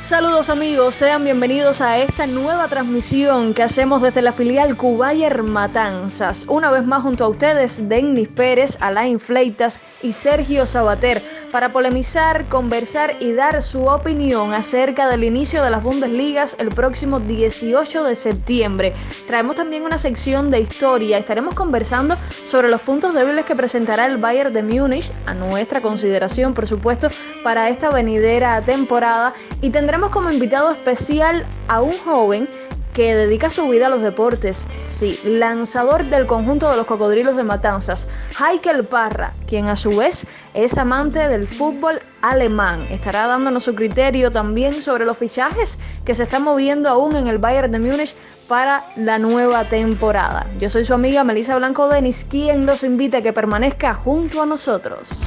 Saludos 0.00 0.48
amigos, 0.48 0.94
sean 0.94 1.24
bienvenidos 1.24 1.80
a 1.80 1.98
esta 1.98 2.28
nueva 2.28 2.68
transmisión 2.68 3.52
que 3.52 3.64
hacemos 3.64 4.00
desde 4.00 4.22
la 4.22 4.30
filial 4.30 4.76
Cubayer 4.76 5.42
Matanzas. 5.42 6.46
Una 6.48 6.70
vez 6.70 6.86
más 6.86 7.02
junto 7.02 7.24
a 7.24 7.28
ustedes, 7.28 7.88
Denis 7.88 8.28
Pérez, 8.28 8.78
Alain 8.80 9.18
Fleitas 9.18 9.80
y 10.00 10.12
Sergio 10.12 10.66
Sabater 10.66 11.20
para 11.50 11.72
polemizar, 11.72 12.48
conversar 12.48 13.16
y 13.18 13.32
dar 13.32 13.60
su 13.60 13.86
opinión 13.86 14.54
acerca 14.54 15.08
del 15.08 15.24
inicio 15.24 15.64
de 15.64 15.70
las 15.70 15.82
Bundesligas 15.82 16.54
el 16.60 16.68
próximo 16.68 17.18
18 17.18 18.04
de 18.04 18.14
septiembre. 18.14 18.94
Traemos 19.26 19.56
también 19.56 19.82
una 19.82 19.98
sección 19.98 20.52
de 20.52 20.60
historia, 20.60 21.18
estaremos 21.18 21.54
conversando 21.54 22.16
sobre 22.44 22.68
los 22.68 22.80
puntos 22.82 23.14
débiles 23.14 23.44
que 23.44 23.56
presentará 23.56 24.06
el 24.06 24.18
Bayern 24.18 24.52
de 24.52 24.62
Múnich 24.62 25.10
a 25.26 25.34
nuestra 25.34 25.82
consideración, 25.82 26.54
por 26.54 26.68
supuesto, 26.68 27.08
para 27.42 27.68
esta 27.68 27.90
venidera 27.90 28.62
temporada 28.62 29.34
y 29.60 29.70
tendremos 29.70 29.88
Tendremos 29.98 30.14
como 30.14 30.30
invitado 30.30 30.70
especial 30.70 31.44
a 31.66 31.80
un 31.80 31.92
joven 31.92 32.48
que 32.92 33.16
dedica 33.16 33.50
su 33.50 33.66
vida 33.66 33.86
a 33.86 33.88
los 33.88 34.00
deportes. 34.00 34.68
Sí, 34.84 35.18
lanzador 35.24 36.04
del 36.04 36.24
conjunto 36.24 36.70
de 36.70 36.76
los 36.76 36.86
cocodrilos 36.86 37.34
de 37.34 37.42
Matanzas, 37.42 38.08
Heikel 38.38 38.84
Parra, 38.84 39.32
quien 39.48 39.66
a 39.66 39.74
su 39.74 39.90
vez 39.96 40.24
es 40.54 40.78
amante 40.78 41.26
del 41.26 41.48
fútbol 41.48 41.98
alemán. 42.22 42.86
Estará 42.90 43.26
dándonos 43.26 43.64
su 43.64 43.74
criterio 43.74 44.30
también 44.30 44.82
sobre 44.82 45.04
los 45.04 45.18
fichajes 45.18 45.80
que 46.04 46.14
se 46.14 46.22
están 46.22 46.44
moviendo 46.44 46.88
aún 46.88 47.16
en 47.16 47.26
el 47.26 47.38
Bayern 47.38 47.72
de 47.72 47.80
Múnich 47.80 48.14
para 48.46 48.84
la 48.94 49.18
nueva 49.18 49.64
temporada. 49.64 50.46
Yo 50.60 50.70
soy 50.70 50.84
su 50.84 50.94
amiga 50.94 51.24
Melissa 51.24 51.56
Blanco 51.56 51.88
Denis, 51.88 52.24
quien 52.30 52.66
los 52.66 52.84
invita 52.84 53.18
a 53.18 53.22
que 53.22 53.32
permanezca 53.32 53.94
junto 53.94 54.42
a 54.42 54.46
nosotros. 54.46 55.26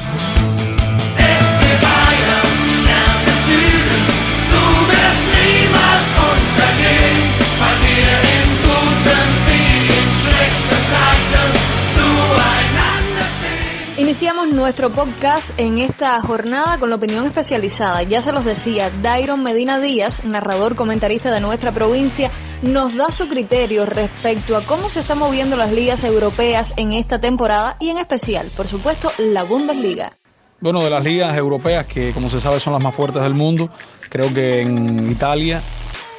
Nuestro 14.72 14.90
podcast 14.90 15.60
en 15.60 15.80
esta 15.80 16.18
jornada 16.22 16.78
con 16.78 16.90
la 16.90 16.96
opinión 16.96 17.26
especializada. 17.26 18.04
Ya 18.04 18.22
se 18.22 18.32
los 18.32 18.46
decía, 18.46 18.90
Dairon 19.02 19.44
Medina 19.44 19.82
Díaz, 19.82 20.24
narrador 20.24 20.78
comentarista 20.78 21.30
de 21.30 21.42
nuestra 21.42 21.74
provincia, 21.74 22.32
nos 22.62 22.96
da 22.96 23.12
su 23.12 23.28
criterio 23.28 23.86
respecto 23.86 24.56
a 24.56 24.66
cómo 24.66 24.90
se 24.90 25.02
están 25.02 25.20
moviendo 25.20 25.58
las 25.58 25.74
ligas 25.74 26.06
europeas 26.06 26.74
en 26.78 26.94
esta 26.94 27.20
temporada 27.20 27.76
y 27.82 27.90
en 27.90 27.98
especial, 27.98 28.48
por 28.56 28.66
supuesto, 28.66 29.12
la 29.18 29.44
Bundesliga. 29.44 30.18
Bueno, 30.62 30.82
de 30.82 30.90
las 30.90 31.04
ligas 31.04 31.36
europeas 31.36 31.86
que 31.86 32.14
como 32.14 32.30
se 32.30 32.40
sabe 32.40 32.62
son 32.62 32.72
las 32.72 32.82
más 32.82 32.96
fuertes 32.96 33.22
del 33.24 33.34
mundo, 33.34 33.70
creo 34.10 34.34
que 34.34 34.62
en 34.62 35.12
Italia 35.12 35.62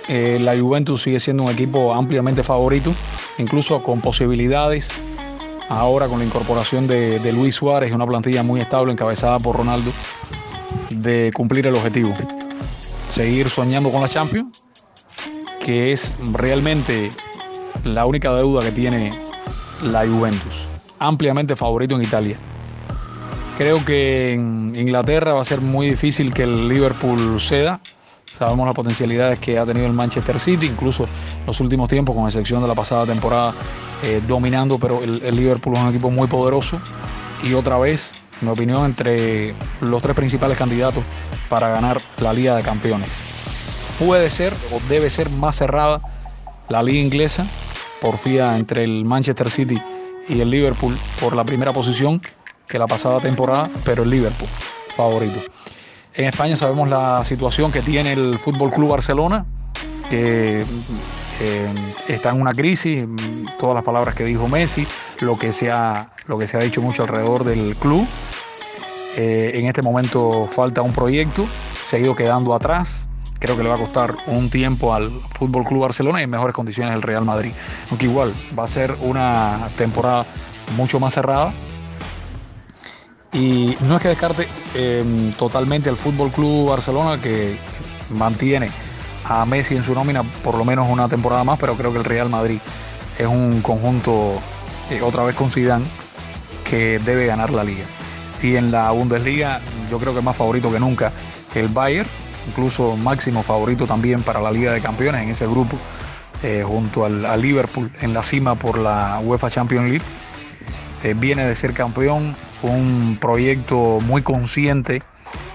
eh, 0.09 0.37
la 0.39 0.61
Juventus 0.61 1.00
sigue 1.05 1.20
siendo 1.20 1.44
un 1.44 1.50
equipo 1.50 1.94
ampliamente 1.94 2.42
favorito, 2.42 2.92
incluso 3.39 3.83
con 3.83 4.03
posibilidades 4.03 4.91
ahora 5.78 6.06
con 6.06 6.19
la 6.19 6.25
incorporación 6.25 6.87
de, 6.87 7.33
Luis 7.33 7.55
Suárez, 7.55 7.95
una 7.95 8.06
plantilla 8.06 8.42
muy 8.42 8.61
estable 8.61 8.92
encabezada 8.92 9.39
por 9.39 9.56
Ronaldo, 9.56 9.91
de 10.91 11.31
cumplir 11.34 11.67
el 11.67 11.75
objetivo. 11.75 12.15
Seguir 13.09 13.48
soñando 13.48 13.91
con 13.91 14.03
la 14.03 14.09
Champions, 14.09 14.62
que 15.65 15.93
es 15.93 16.12
realmente 16.33 17.11
la 17.84 18.06
única 18.06 18.33
deuda 18.33 18.62
que 18.62 18.73
tiene 18.73 19.19
la 19.83 20.06
Juventus. 20.06 20.69
Ampliamente 20.98 21.56
favorito 21.56 21.97
en 21.97 22.03
Italia. 22.03 22.37
Creo 23.59 23.84
que 23.84 24.34
en 24.34 24.75
Inglaterra 24.77 25.34
va 25.34 25.41
a 25.41 25.45
ser 25.45 25.61
muy 25.61 25.91
difícil 25.91 26.33
que 26.33 26.45
el 26.45 26.69
Liverpool 26.69 27.41
ceda. 27.41 27.81
Sabemos 28.43 28.67
las 28.67 28.75
potencialidades 28.75 29.39
que 29.39 29.57
ha 29.57 29.65
tenido 29.65 29.87
el 29.87 29.93
Manchester 29.93 30.41
City, 30.41 30.66
incluso 30.66 31.06
los 31.47 31.61
últimos 31.61 31.89
tiempos, 31.89 32.16
con 32.16 32.25
excepción 32.25 32.61
de 32.61 32.66
la 32.66 32.75
pasada 32.75 33.06
temporada, 33.06 33.55
eh, 34.03 34.21
dominando, 34.27 34.81
pero 34.81 35.00
el, 35.00 35.21
Liverpool 35.37 35.75
es 35.75 35.81
un 35.81 35.89
equipo 35.91 36.11
muy 36.11 36.27
poderoso 36.27 36.81
y 37.44 37.55
otra 37.55 37.78
vez, 37.78 38.15
en 38.41 38.49
mi 38.49 38.53
opinión, 38.53 38.84
entre 38.84 39.55
los 39.81 40.03
tres 40.03 40.16
principales 40.16 40.59
candidatos 40.59 41.05
para 41.49 41.69
ganar 41.69 42.03
la 42.19 42.33
Liga 42.33 42.56
de 42.56 42.65
Campeones. 42.65 43.21
Puede 44.00 44.28
ser 44.28 44.53
o 44.72 44.81
debe 44.89 45.09
ser 45.09 45.31
más 45.31 45.55
cerrada 45.55 46.00
la 46.69 46.83
Liga 46.83 46.99
Inglesa, 46.99 47.47
porfía 48.00 48.59
entre 48.59 48.83
el 48.83 49.05
Manchester 49.05 49.50
City 49.50 49.81
y 50.28 50.41
el 50.41 50.50
Liverpool 50.50 50.99
por 51.21 51.37
la 51.37 51.45
primera 51.45 51.72
posición 51.72 52.21
que 52.66 52.77
la 52.77 52.89
pasada 52.89 53.21
temporada, 53.21 53.71
pero 53.84 54.03
el 54.03 54.11
Liverpool 54.11 54.49
favorito. 54.97 55.39
En 56.15 56.27
España 56.27 56.56
sabemos 56.56 56.89
la 56.89 57.25
situación 57.25 57.73
que 57.73 57.81
tiene 57.81 58.12
el 58.12 58.39
Fútbol 58.39 58.71
Club 58.71 58.91
Barcelona, 58.91 59.47
que 60.11 60.65
está 62.06 62.31
en 62.31 62.41
una 62.41 62.53
crisis, 62.53 63.06
todas 63.59 63.75
las 63.75 63.84
palabras 63.84 64.15
que 64.15 64.25
dijo 64.25 64.47
Messi, 64.47 64.87
lo 65.21 65.39
que 65.39 65.53
se 65.53 65.71
ha, 65.71 66.11
lo 66.27 66.37
que 66.37 66.47
se 66.47 66.59
ha 66.59 66.61
dicho 66.61 66.83
mucho 66.83 67.03
alrededor 67.03 67.45
del 67.45 67.75
club. 67.77 68.06
Eh, 69.17 69.53
en 69.55 69.67
este 69.67 69.81
momento 69.81 70.47
falta 70.47 70.83
un 70.83 70.93
proyecto, 70.93 71.47
se 71.84 71.97
ha 71.97 71.99
ido 72.01 72.15
quedando 72.15 72.55
atrás. 72.55 73.09
Creo 73.39 73.56
que 73.56 73.62
le 73.62 73.71
va 73.71 73.75
a 73.75 73.78
costar 73.78 74.11
un 74.27 74.51
tiempo 74.51 74.95
al 74.95 75.11
Fútbol 75.39 75.65
Club 75.65 75.81
Barcelona 75.81 76.21
y 76.21 76.25
en 76.25 76.31
mejores 76.31 76.55
condiciones 76.55 76.95
el 76.95 77.03
Real 77.03 77.25
Madrid. 77.25 77.53
Aunque 77.91 78.06
igual 78.06 78.34
va 78.56 78.65
a 78.65 78.69
ser 78.69 78.97
una 79.01 79.71
temporada 79.77 80.27
mucho 80.77 81.01
más 81.01 81.15
cerrada. 81.15 81.53
Y 83.32 83.76
no 83.88 83.97
es 83.97 84.03
que 84.03 84.09
descarte 84.09 84.47
eh, 84.75 85.32
totalmente 85.38 85.88
al 85.88 85.97
Fútbol 85.97 86.31
Club 86.31 86.69
Barcelona 86.69 87.20
que 87.20 87.59
mantiene 88.10 88.70
a 89.25 89.47
Messi 89.47 89.75
en 89.75 89.82
su 89.82 89.94
nómina 89.94 90.22
por 90.43 90.59
lo 90.59 90.65
menos 90.65 90.88
una 90.88 91.09
temporada 91.09 91.42
más, 91.42 91.59
pero 91.59 91.75
creo 91.76 91.92
que 91.92 91.98
el 91.98 92.04
Real 92.04 92.28
Madrid 92.28 92.59
es 93.19 93.26
un 93.26 93.62
conjunto, 93.62 94.34
eh, 94.91 95.00
otra 95.03 95.25
vez 95.25 95.34
con 95.34 95.50
Zidane, 95.50 95.87
que 96.65 96.98
debe 96.98 97.26
ganar 97.26 97.50
la 97.50 97.65
liga. 97.65 97.84
Y 98.42 98.56
en 98.56 98.71
la 98.71 98.91
Bundesliga 98.91 99.60
yo 99.91 99.98
creo 99.98 100.12
que 100.12 100.19
es 100.19 100.25
más 100.25 100.37
favorito 100.37 100.71
que 100.71 100.81
nunca 100.81 101.12
el 101.54 101.69
Bayern, 101.69 102.09
incluso 102.48 102.97
máximo 102.97 103.42
favorito 103.42 103.87
también 103.87 104.22
para 104.22 104.41
la 104.41 104.50
Liga 104.50 104.72
de 104.72 104.81
Campeones 104.81 105.22
en 105.22 105.31
ese 105.31 105.47
grupo, 105.47 105.78
eh, 106.42 106.65
junto 106.66 107.04
al, 107.04 107.41
Liverpool 107.41 107.91
en 108.00 108.12
la 108.12 108.22
cima 108.22 108.56
por 108.56 108.78
la 108.78 109.21
UEFA 109.22 109.48
Champions 109.48 109.88
League. 109.88 110.04
Eh, 111.04 111.15
viene 111.16 111.47
de 111.47 111.54
ser 111.54 111.72
campeón, 111.72 112.34
un 112.62 113.19
proyecto 113.21 113.99
muy 114.00 114.23
consciente 114.23 115.03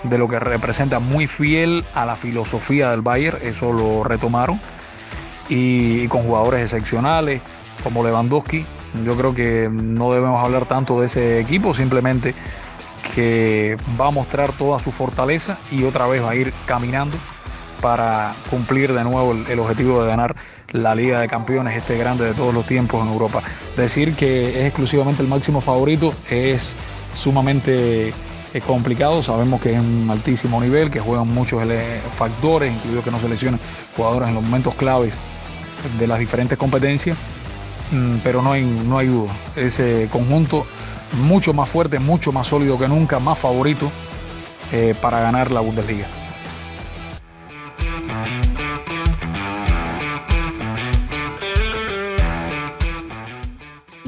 de 0.04 0.18
lo 0.18 0.28
que 0.28 0.40
representa, 0.40 1.00
muy 1.00 1.28
fiel 1.28 1.86
a 1.94 2.06
la 2.06 2.16
filosofía 2.16 2.92
del 2.92 3.02
Bayern, 3.02 3.40
eso 3.42 3.72
lo 3.72 4.04
retomaron, 4.04 4.60
y, 5.50 6.08
con 6.08 6.24
jugadores 6.24 6.62
excepcionales 6.62 7.42
como 7.84 8.04
Lewandowski. 8.04 8.66
Yo 9.06 9.16
creo 9.16 9.34
que 9.34 9.70
no 9.72 10.12
debemos 10.12 10.44
hablar 10.44 10.66
tanto 10.66 11.00
de 11.00 11.06
ese 11.06 11.40
equipo, 11.40 11.74
simplemente 11.74 12.34
que 13.14 13.78
va 14.00 14.08
a 14.08 14.12
mostrar 14.12 14.52
toda 14.54 14.80
su 14.80 14.92
fortaleza 14.92 15.58
y 15.72 15.84
otra 15.84 16.08
vez 16.08 16.24
va 16.24 16.32
a 16.32 16.36
ir 16.36 16.54
caminando 16.66 17.18
para 17.82 18.36
cumplir 18.50 18.94
de 18.94 19.04
nuevo 19.04 19.34
el, 19.34 19.60
objetivo 19.60 20.04
de 20.04 20.10
ganar 20.10 20.36
la 20.72 20.96
Liga 20.96 21.20
de 21.22 21.28
Campeones, 21.28 21.76
este 21.76 21.98
grande 21.98 22.26
de 22.26 22.34
todos 22.34 22.54
los 22.54 22.66
tiempos 22.66 23.02
en 23.06 23.12
Europa. 23.12 23.44
Decir 23.76 24.16
que 24.16 24.60
es 24.60 24.66
exclusivamente 24.66 25.22
el 25.22 25.28
máximo 25.28 25.62
favorito 25.62 26.14
es 26.30 26.76
sumamente 27.14 28.14
es 28.54 28.64
complicado, 28.64 29.22
sabemos 29.22 29.62
que 29.62 29.74
es 29.74 29.80
un 29.80 30.08
altísimo 30.10 30.62
nivel, 30.62 30.90
que 30.90 31.00
juegan 31.00 31.28
muchos 31.28 31.62
factores, 32.12 32.74
incluido 32.74 33.04
que 33.04 33.12
no 33.12 33.20
seleccionan 33.20 33.60
jugadores 33.96 34.30
en 34.30 34.36
los 34.36 34.44
momentos 34.44 34.74
claves 34.76 35.20
de 36.00 36.08
las 36.08 36.20
diferentes 36.20 36.58
competencias, 36.58 37.18
mm, 37.92 38.18
pero 38.24 38.42
no 38.42 38.54
hay, 38.54 38.66
no 38.66 38.98
hay 38.98 39.08
duda. 39.08 39.32
Ese 39.56 40.10
conjunto 40.12 40.66
mucho 41.24 41.54
más 41.54 41.70
fuerte, 41.70 42.00
mucho 42.00 42.32
más 42.32 42.48
sólido 42.48 42.78
que 42.78 42.88
nunca, 42.88 43.20
más 43.20 43.38
favorito 43.38 43.92
eh, 44.72 44.96
para 45.02 45.20
ganar 45.20 45.52
la 45.52 45.62
Bundesliga. 45.62 46.08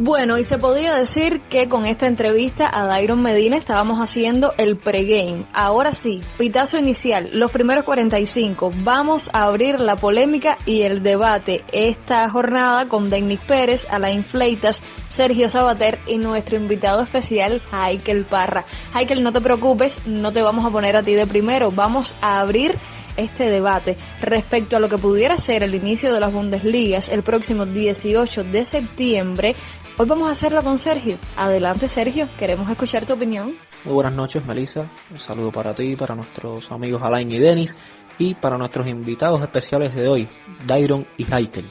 Bueno, 0.01 0.37
y 0.37 0.45
se 0.45 0.57
podría 0.57 0.95
decir 0.95 1.41
que 1.49 1.67
con 1.67 1.85
esta 1.85 2.07
entrevista 2.07 2.69
a 2.71 2.85
Dairon 2.85 3.21
Medina 3.21 3.57
estábamos 3.57 3.99
haciendo 3.99 4.53
el 4.57 4.77
pregame. 4.77 5.43
Ahora 5.51 5.91
sí, 5.91 6.21
pitazo 6.37 6.77
inicial, 6.77 7.29
los 7.33 7.51
primeros 7.51 7.83
45. 7.83 8.71
Vamos 8.77 9.29
a 9.33 9.43
abrir 9.43 9.77
la 9.77 9.97
polémica 9.97 10.57
y 10.65 10.83
el 10.83 11.03
debate 11.03 11.65
esta 11.73 12.29
jornada 12.29 12.85
con 12.85 13.09
Denis 13.09 13.41
Pérez, 13.45 13.87
Alain 13.91 14.23
Fleitas, 14.23 14.81
Sergio 15.09 15.49
Sabater 15.49 15.99
y 16.07 16.17
nuestro 16.17 16.55
invitado 16.55 17.01
especial, 17.01 17.61
Heikel 17.73 18.23
Parra. 18.23 18.63
Heikel, 18.95 19.21
no 19.21 19.33
te 19.33 19.41
preocupes, 19.41 20.07
no 20.07 20.31
te 20.31 20.41
vamos 20.41 20.65
a 20.65 20.69
poner 20.69 20.95
a 20.95 21.03
ti 21.03 21.13
de 21.13 21.27
primero, 21.27 21.71
vamos 21.71 22.15
a 22.21 22.39
abrir 22.39 22.73
este 23.19 23.49
debate 23.49 23.97
respecto 24.21 24.77
a 24.77 24.79
lo 24.79 24.87
que 24.89 24.97
pudiera 24.97 25.37
ser 25.37 25.63
el 25.63 25.75
inicio 25.75 26.13
de 26.13 26.19
las 26.19 26.31
Bundesligas 26.31 27.09
el 27.09 27.21
próximo 27.21 27.65
18 27.65 28.45
de 28.45 28.65
septiembre 28.65 29.55
Hoy 30.01 30.07
vamos 30.07 30.29
a 30.29 30.31
hacerlo 30.31 30.63
con 30.63 30.79
Sergio. 30.79 31.17
Adelante 31.35 31.85
Sergio, 31.85 32.25
queremos 32.39 32.69
escuchar 32.69 33.05
tu 33.05 33.15
opinión. 33.15 33.51
Muy 33.83 33.93
buenas 33.95 34.13
noches, 34.13 34.45
Melissa. 34.45 34.85
Un 35.11 35.19
saludo 35.19 35.51
para 35.51 35.75
ti, 35.75 35.97
para 35.97 36.15
nuestros 36.15 36.71
amigos 36.71 37.01
Alain 37.03 37.29
y 37.29 37.37
Denis 37.37 37.77
y 38.17 38.33
para 38.33 38.57
nuestros 38.57 38.87
invitados 38.87 39.41
especiales 39.41 39.93
de 39.93 40.07
hoy, 40.07 40.25
Dairon 40.65 41.05
y 41.17 41.25
Heikel. 41.29 41.65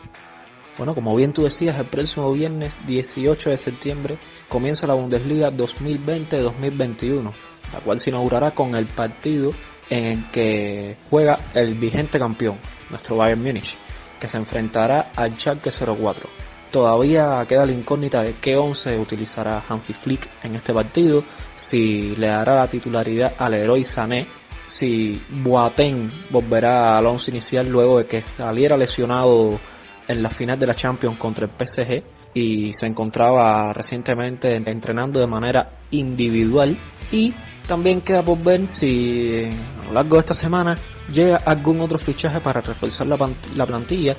Bueno, 0.76 0.94
como 0.94 1.16
bien 1.16 1.32
tú 1.32 1.44
decías, 1.44 1.78
el 1.78 1.86
próximo 1.86 2.30
viernes 2.30 2.76
18 2.86 3.48
de 3.48 3.56
septiembre 3.56 4.19
comienza 4.50 4.86
la 4.86 4.92
Bundesliga 4.92 5.50
2020-2021, 5.50 7.32
la 7.72 7.80
cual 7.80 7.98
se 7.98 8.10
inaugurará 8.10 8.50
con 8.50 8.75
el 8.75 8.84
partido 8.84 9.52
en 9.88 10.04
el 10.04 10.30
que 10.30 10.98
juega 11.08 11.38
el 11.54 11.72
vigente 11.72 12.19
campeón, 12.19 12.58
nuestro 12.90 13.16
Bayern 13.16 13.42
Múnich, 13.42 13.75
que 14.20 14.28
se 14.28 14.36
enfrentará 14.36 15.12
al 15.16 15.32
Schalke 15.38 15.70
04. 15.70 16.48
Todavía 16.70 17.44
queda 17.49 17.65
la 17.65 17.73
incógnita 17.73 18.23
de 18.23 18.35
qué 18.41 18.56
11 18.56 18.99
utilizará 18.99 19.62
Hansi 19.69 19.94
Flick 19.94 20.29
en 20.43 20.55
este 20.55 20.75
partido, 20.75 21.25
si 21.56 22.15
le 22.17 22.26
dará 22.26 22.56
la 22.56 22.69
titularidad 22.69 23.32
al 23.38 23.55
héroe 23.55 23.85
Sané, 23.85 24.26
si 24.65 25.19
Boateng 25.31 26.11
volverá 26.31 26.99
al 26.99 27.06
11 27.06 27.31
inicial 27.31 27.69
luego 27.69 27.99
de 27.99 28.06
que 28.06 28.20
saliera 28.20 28.76
lesionado 28.76 29.59
en 30.06 30.23
la 30.23 30.29
final 30.29 30.59
de 30.59 30.67
la 30.67 30.75
Champions 30.75 31.17
contra 31.17 31.47
el 31.47 31.53
PSG 31.67 32.03
y 32.35 32.73
se 32.73 32.87
encontraba 32.87 33.73
recientemente 33.73 34.55
entrenando 34.55 35.21
de 35.21 35.26
manera 35.26 35.71
individual. 35.91 36.76
Y 37.11 37.32
también 37.67 38.03
queda 38.03 38.23
por 38.23 38.43
ver 38.43 38.67
si 38.67 39.49
a 39.82 39.87
lo 39.88 39.94
largo 39.94 40.17
de 40.17 40.21
esta 40.21 40.35
semana 40.35 40.76
llega 41.12 41.38
algún 41.38 41.81
otro 41.81 41.99
fichaje 41.99 42.41
para 42.41 42.61
reforzar 42.61 43.06
la, 43.06 43.19
la 43.56 43.67
plantilla 43.67 44.17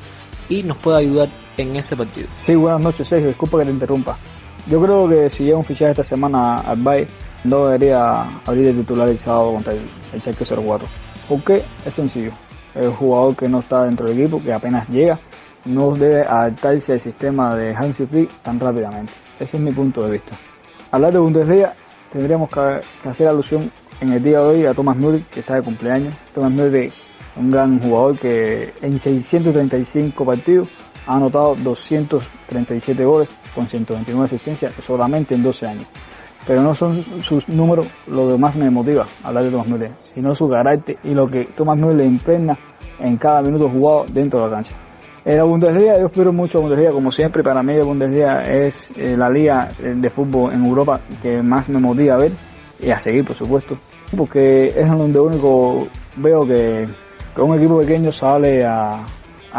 y 0.50 0.64
nos 0.64 0.78
puede 0.78 1.00
ayudar 1.00 1.30
en 1.58 1.76
ese 1.76 1.96
partido. 1.96 2.28
Sí, 2.38 2.56
buenas 2.56 2.82
noches 2.82 3.08
Sergio, 3.08 3.30
disculpa 3.30 3.60
que 3.60 3.66
te 3.66 3.72
interrumpa. 3.72 4.18
Yo 4.68 4.82
creo 4.82 5.08
que 5.08 5.30
si 5.30 5.46
llega 5.46 5.58
un 5.58 5.66
fichaje 5.66 5.92
esta 5.92 6.04
semana 6.04 6.60
al 6.60 6.82
Bay, 6.82 7.08
no 7.44 7.68
debería 7.68 8.24
abrir 8.46 8.68
el 8.68 8.78
titularizado 8.78 9.54
contra 9.54 9.74
el, 9.74 9.80
el 10.14 10.22
Schalke 10.22 10.46
04. 10.46 10.88
¿Por 11.28 11.42
qué? 11.44 11.64
Es 11.86 11.94
sencillo. 11.94 12.32
El 12.76 12.90
jugador 12.92 13.36
que 13.36 13.48
no 13.48 13.60
está 13.60 13.86
dentro 13.86 14.08
del 14.08 14.20
equipo, 14.20 14.42
que 14.42 14.52
apenas 14.54 14.88
llega, 14.90 15.18
no 15.66 15.92
debe 15.92 16.22
adaptarse 16.22 16.94
al 16.94 17.00
sistema 17.00 17.56
de 17.56 17.76
Hansi 17.76 18.06
Flick 18.06 18.30
tan 18.42 18.60
rápidamente. 18.60 19.14
Ese 19.40 19.58
es 19.58 19.64
mi 19.64 19.72
punto 19.72 20.02
de 20.06 20.12
vista. 20.12 20.36
Hablar 20.92 21.14
de 21.14 21.20
Bundesliga, 21.20 21.74
tendríamos 22.12 22.50
que, 22.50 22.82
hacer 23.08 23.28
alusión 23.28 23.72
en 24.02 24.14
el 24.14 24.24
día 24.24 24.40
de 24.40 24.46
hoy 24.46 24.66
a 24.66 24.74
Thomas 24.74 24.98
Müller, 24.98 25.24
que 25.24 25.42
está 25.42 25.56
de 25.56 25.62
cumpleaños. 25.62 26.16
Thomas 26.34 26.52
Müller, 26.52 26.92
un 27.40 27.50
gran 27.50 27.80
jugador 27.80 28.18
que 28.18 28.74
en 28.82 29.00
635 29.00 30.26
partidos 30.26 30.68
ha 31.08 31.16
anotado 31.16 31.56
237 31.56 33.04
goles 33.06 33.30
con 33.56 33.68
129 33.68 34.26
asistencias 34.26 34.74
solamente 34.86 35.34
en 35.34 35.44
12 35.44 35.68
años. 35.68 35.86
Pero 36.46 36.62
no 36.62 36.74
son 36.74 37.04
sus 37.22 37.48
números 37.50 37.88
lo 38.08 38.30
que 38.30 38.38
más 38.38 38.56
me 38.56 38.70
motiva 38.70 39.06
hablar 39.24 39.44
de 39.44 39.52
Thomas 39.52 39.68
Müller, 39.68 39.92
sino 40.14 40.36
su 40.36 40.50
carácter 40.50 40.98
y 41.04 41.14
lo 41.14 41.28
que 41.28 41.46
Thomas 41.46 41.78
Müller 41.78 42.06
impregna 42.06 42.58
en 43.00 43.18
cada 43.18 43.42
minuto 43.42 43.70
jugado 43.70 44.06
dentro 44.12 44.40
de 44.40 44.50
la 44.50 44.56
cancha. 44.56 44.74
En 45.26 45.38
la 45.38 45.44
Bundesliga, 45.44 46.00
yo 46.00 46.06
espero 46.06 46.32
mucho 46.32 46.58
a 46.58 46.62
Bundesliga, 46.62 46.92
como 46.92 47.12
siempre, 47.12 47.44
para 47.44 47.62
mí 47.62 47.74
la 47.74 47.84
Bundesliga 47.84 48.44
es 48.44 48.90
eh, 48.98 49.16
la 49.18 49.30
liga 49.30 49.70
eh, 49.80 49.94
de 49.96 50.10
fútbol 50.10 50.54
en 50.54 50.66
Europa 50.66 51.00
que 51.22 51.42
más 51.42 51.68
me 51.70 51.80
motiva 51.80 52.16
a 52.16 52.18
ver 52.18 52.32
y 52.82 52.90
a 52.90 53.00
seguir, 53.00 53.26
por 53.26 53.36
supuesto, 53.36 53.78
porque 54.16 54.68
es 54.68 54.90
donde 54.90 55.20
único 55.20 55.88
veo 56.16 56.48
que, 56.48 56.88
un 57.38 57.58
equipo 57.58 57.80
pequeño 57.80 58.12
sale 58.12 58.66
a, 58.66 59.06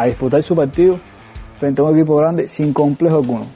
disputar 0.05 0.43
su 0.43 0.55
partido 0.55 0.99
frente 1.59 1.81
a 1.81 1.85
un 1.85 1.97
equipo 1.97 2.17
grande 2.17 2.49
sin 2.49 2.73
complejo 2.73 3.17
alguno. 3.17 3.47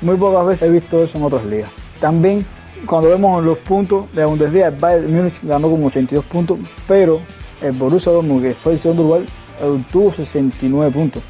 Muy 0.00 0.16
pocas 0.16 0.46
veces 0.46 0.68
he 0.68 0.72
visto 0.72 1.02
eso 1.02 1.18
en 1.18 1.24
otras 1.24 1.44
ligas. 1.46 1.70
También, 2.00 2.44
cuando 2.86 3.08
vemos 3.08 3.42
los 3.44 3.58
puntos 3.58 4.12
de 4.12 4.22
la 4.22 4.26
Bundesliga, 4.26 4.68
el 4.68 4.74
Bayern 4.76 5.14
Múnich 5.14 5.40
ganó 5.42 5.70
como 5.70 5.86
82 5.86 6.24
puntos, 6.26 6.58
pero 6.86 7.20
el 7.62 7.72
Borussia 7.72 8.12
Dortmund, 8.12 8.42
que 8.42 8.54
fue 8.54 8.72
el 8.72 8.78
segundo 8.78 9.04
lugar, 9.04 9.22
obtuvo 9.62 10.12
69 10.12 10.90
puntos. 10.90 11.22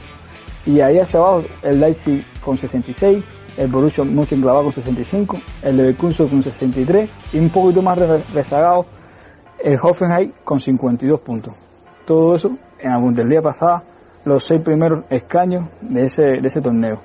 Y 0.67 0.81
ahí 0.81 0.99
hacia 0.99 1.21
abajo 1.21 1.43
el 1.63 1.81
Leipzig 1.81 2.25
con 2.43 2.57
66, 2.57 3.23
el 3.59 3.69
Borussia 3.69 4.03
Mönchengladbach 4.03 4.65
con 4.65 4.73
65, 4.73 5.39
el 5.63 5.77
Leverkusen 5.77 6.29
con 6.29 6.43
63 6.43 7.09
y 7.33 7.39
un 7.39 7.51
poquito 7.51 7.83
más 7.83 7.99
rezagado 8.33 8.87
el 9.63 9.79
Hoffenheim 9.81 10.33
con 10.45 10.59
52 10.59 11.21
puntos. 11.21 11.64
Todo 12.05 12.35
eso 12.35 12.51
en 12.79 12.91
la 12.91 12.99
Bundesliga 12.99 13.43
pasada, 13.43 13.83
los 14.25 14.45
seis 14.45 14.63
primeros 14.63 15.05
escaños 15.11 15.65
de 15.81 16.03
ese, 16.03 16.23
de 16.23 16.49
ese 16.49 16.61
torneo. 16.61 17.01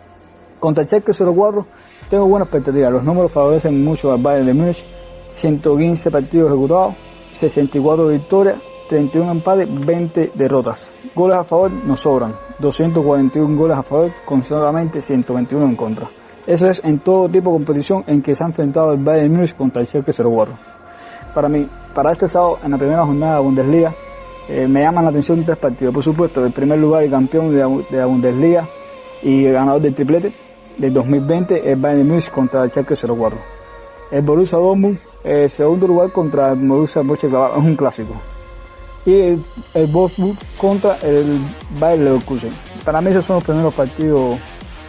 Contra 0.60 0.84
el 0.84 0.90
Schalke 0.90 1.14
04 1.14 1.66
tengo 2.10 2.28
buena 2.28 2.46
expectativa, 2.46 2.90
los 2.90 3.04
números 3.04 3.32
favorecen 3.32 3.84
mucho 3.84 4.12
al 4.12 4.22
Bayern 4.22 4.48
de 4.48 4.54
Múnich, 4.54 4.86
115 5.30 6.12
partidos 6.12 6.48
ejecutados, 6.48 6.96
64 7.32 8.08
victorias, 8.08 8.60
31 8.90 9.32
empates, 9.32 9.86
20 9.86 10.32
derrotas. 10.34 10.92
Goles 11.16 11.38
a 11.38 11.44
favor 11.44 11.72
nos 11.72 12.00
sobran, 12.00 12.34
241 12.60 13.58
goles 13.58 13.78
a 13.78 13.84
favor 13.84 14.12
con 14.26 14.44
solamente 14.44 15.00
121 15.00 15.66
en 15.66 15.76
contra. 15.76 16.10
Eso 16.48 16.68
es 16.68 16.82
en 16.84 17.00
todo 17.00 17.30
tipo 17.30 17.52
de 17.52 17.58
competición 17.58 18.04
en 18.08 18.22
que 18.24 18.34
se 18.34 18.44
ha 18.44 18.48
enfrentado 18.48 18.92
el 18.92 19.04
Bayern 19.04 19.32
Múnich 19.32 19.56
contra 19.56 19.82
el 19.82 19.88
Schalke 19.88 20.12
04. 20.12 20.56
Para 21.36 21.48
mí, 21.48 21.70
para 21.94 22.12
este 22.12 22.28
sábado, 22.28 22.58
en 22.64 22.72
la 22.72 22.78
primera 22.78 23.06
jornada 23.06 23.36
de 23.36 23.44
Bundesliga, 23.44 23.94
eh, 24.50 24.68
me 24.68 24.82
llaman 24.82 25.06
la 25.06 25.12
atención 25.12 25.46
tres 25.46 25.58
partidos. 25.58 25.94
Por 25.94 26.04
supuesto, 26.04 26.44
el 26.44 26.52
primer 26.52 26.80
lugar 26.80 27.06
y 27.06 27.10
campeón 27.10 27.54
de 27.54 27.98
la, 27.98 28.06
Bundesliga 28.06 28.68
y 29.22 29.44
ganador 29.44 29.82
del 29.82 29.94
triplete 29.94 30.34
del 30.78 30.94
2020, 30.94 31.72
el 31.72 31.76
Bayern 31.76 32.08
Múnich 32.08 32.30
contra 32.30 32.64
el 32.64 32.72
Schalke 32.72 32.96
04. 32.96 33.38
El 34.12 34.22
Borussia 34.24 34.58
Dortmund, 34.58 34.98
el 35.24 35.46
eh, 35.46 35.50
segundo 35.50 35.88
lugar 35.88 36.12
contra 36.12 36.52
el 36.52 36.68
Borussia 36.68 37.04
Mönchengladbach, 37.04 37.58
es 37.60 37.64
un 37.64 37.76
clásico 37.76 38.16
y 39.06 39.14
el, 39.14 39.44
el 39.74 39.90
contra 40.58 40.98
el 41.04 41.40
Bayer 41.80 42.00
Leverkusen. 42.00 42.52
Para 42.84 43.02
mí 43.02 43.10
esos 43.10 43.26
son 43.26 43.36
los 43.38 43.44
primeros 43.44 43.74
partidos 43.74 44.38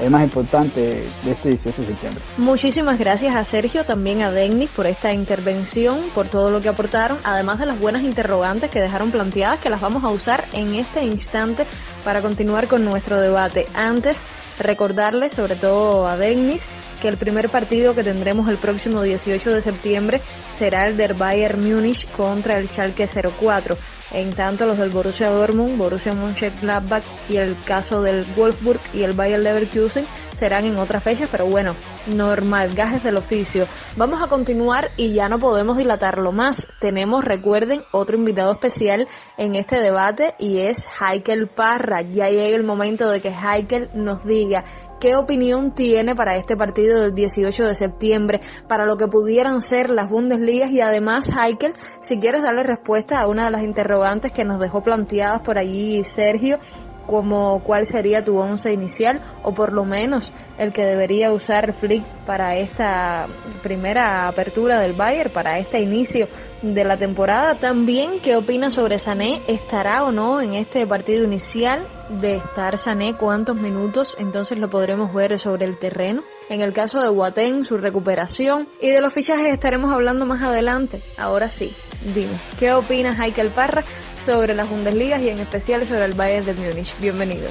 eh, 0.00 0.10
más 0.10 0.22
importantes 0.22 1.04
de 1.24 1.30
este 1.30 1.50
18 1.50 1.82
de 1.82 1.86
septiembre. 1.88 2.22
Muchísimas 2.38 2.98
gracias 2.98 3.34
a 3.34 3.44
Sergio, 3.44 3.84
también 3.84 4.22
a 4.22 4.30
Denis 4.30 4.70
por 4.74 4.86
esta 4.86 5.12
intervención, 5.12 6.00
por 6.14 6.28
todo 6.28 6.50
lo 6.50 6.60
que 6.60 6.68
aportaron, 6.68 7.18
además 7.24 7.58
de 7.58 7.66
las 7.66 7.78
buenas 7.78 8.02
interrogantes 8.02 8.70
que 8.70 8.80
dejaron 8.80 9.10
planteadas, 9.10 9.60
que 9.60 9.70
las 9.70 9.80
vamos 9.80 10.04
a 10.04 10.08
usar 10.08 10.44
en 10.52 10.74
este 10.74 11.04
instante 11.04 11.66
para 12.04 12.22
continuar 12.22 12.66
con 12.66 12.84
nuestro 12.84 13.20
debate. 13.20 13.66
Antes, 13.74 14.24
recordarles, 14.58 15.32
sobre 15.32 15.56
todo 15.56 16.06
a 16.06 16.16
Denis, 16.16 16.68
que 17.00 17.08
el 17.08 17.16
primer 17.16 17.48
partido 17.48 17.94
que 17.94 18.02
tendremos 18.02 18.48
el 18.48 18.56
próximo 18.56 19.02
18 19.02 19.54
de 19.54 19.62
septiembre 19.62 20.20
será 20.50 20.86
el 20.86 20.96
del 20.96 21.14
Bayern 21.14 21.62
Múnich 21.62 22.08
contra 22.12 22.58
el 22.58 22.68
Schalke 22.68 23.06
04. 23.06 23.76
En 24.12 24.32
tanto, 24.32 24.66
los 24.66 24.78
del 24.78 24.90
Borussia 24.90 25.30
Dortmund, 25.30 25.78
Borussia 25.78 26.14
Mönchengladbach 26.14 27.04
y 27.28 27.36
el 27.36 27.56
caso 27.64 28.02
del 28.02 28.24
Wolfsburg 28.36 28.80
y 28.92 29.02
el 29.02 29.12
Bayern 29.12 29.44
Leverkusen 29.44 30.04
serán 30.32 30.64
en 30.64 30.78
otra 30.78 31.00
fecha, 31.00 31.28
pero 31.30 31.46
bueno, 31.46 31.76
normal, 32.06 32.74
gajes 32.74 33.04
del 33.04 33.18
oficio. 33.18 33.66
Vamos 33.96 34.22
a 34.22 34.26
continuar 34.26 34.90
y 34.96 35.12
ya 35.12 35.28
no 35.28 35.38
podemos 35.38 35.76
dilatarlo 35.76 36.32
más. 36.32 36.66
Tenemos, 36.80 37.24
recuerden, 37.24 37.82
otro 37.92 38.16
invitado 38.16 38.52
especial 38.52 39.06
en 39.36 39.54
este 39.54 39.76
debate 39.76 40.34
y 40.38 40.60
es 40.60 40.88
Heikel 41.00 41.46
Parra. 41.46 42.02
Ya 42.02 42.30
llega 42.30 42.56
el 42.56 42.64
momento 42.64 43.10
de 43.10 43.20
que 43.20 43.28
Heikel 43.28 43.90
nos 43.94 44.24
diga 44.24 44.64
¿Qué 45.00 45.16
opinión 45.16 45.72
tiene 45.72 46.14
para 46.14 46.36
este 46.36 46.58
partido 46.58 47.00
del 47.00 47.14
18 47.14 47.64
de 47.64 47.74
septiembre, 47.74 48.40
para 48.68 48.84
lo 48.84 48.98
que 48.98 49.06
pudieran 49.06 49.62
ser 49.62 49.88
las 49.88 50.10
Bundesligas? 50.10 50.70
Y 50.72 50.82
además, 50.82 51.30
Heikel, 51.34 51.72
si 52.00 52.18
quieres 52.18 52.42
darle 52.42 52.64
respuesta 52.64 53.18
a 53.18 53.26
una 53.26 53.46
de 53.46 53.50
las 53.50 53.62
interrogantes 53.62 54.30
que 54.30 54.44
nos 54.44 54.60
dejó 54.60 54.82
planteadas 54.82 55.40
por 55.40 55.56
allí 55.56 56.04
Sergio, 56.04 56.58
como 57.06 57.62
cuál 57.64 57.86
sería 57.86 58.24
tu 58.24 58.38
once 58.38 58.72
inicial 58.72 59.20
o 59.42 59.52
por 59.52 59.72
lo 59.72 59.84
menos 59.84 60.32
el 60.58 60.72
que 60.72 60.84
debería 60.84 61.32
usar 61.32 61.72
Flick 61.72 62.04
para 62.24 62.56
esta 62.56 63.26
primera 63.62 64.28
apertura 64.28 64.78
del 64.78 64.92
Bayern, 64.92 65.32
para 65.32 65.58
este 65.58 65.80
inicio 65.80 66.28
de 66.62 66.84
la 66.84 66.96
temporada. 66.96 67.56
También, 67.56 68.20
¿qué 68.20 68.36
opinas 68.36 68.74
sobre 68.74 68.98
Sané? 68.98 69.42
¿Estará 69.48 70.04
o 70.04 70.12
no 70.12 70.40
en 70.40 70.54
este 70.54 70.86
partido 70.86 71.24
inicial? 71.24 71.86
De 72.08 72.36
estar 72.36 72.78
Sané, 72.78 73.16
¿cuántos 73.16 73.56
minutos? 73.56 74.16
Entonces 74.18 74.58
lo 74.58 74.68
podremos 74.68 75.12
ver 75.12 75.38
sobre 75.38 75.66
el 75.66 75.78
terreno. 75.78 76.22
En 76.50 76.62
el 76.62 76.72
caso 76.72 77.00
de 77.00 77.08
Huatén, 77.08 77.64
su 77.64 77.78
recuperación. 77.78 78.66
Y 78.80 78.88
de 78.88 79.00
los 79.00 79.12
fichajes 79.12 79.54
estaremos 79.54 79.92
hablando 79.92 80.26
más 80.26 80.42
adelante. 80.42 81.00
Ahora 81.16 81.48
sí, 81.48 81.72
dime, 82.12 82.32
¿qué 82.58 82.72
opinas, 82.72 83.20
Heikel 83.20 83.50
Parra, 83.50 83.84
sobre 84.16 84.52
las 84.56 84.68
Bundesligas 84.68 85.22
y 85.22 85.28
en 85.28 85.38
especial 85.38 85.86
sobre 85.86 86.06
el 86.06 86.14
Bayern 86.14 86.44
de 86.46 86.54
Múnich? 86.54 86.92
Bienvenido. 86.98 87.48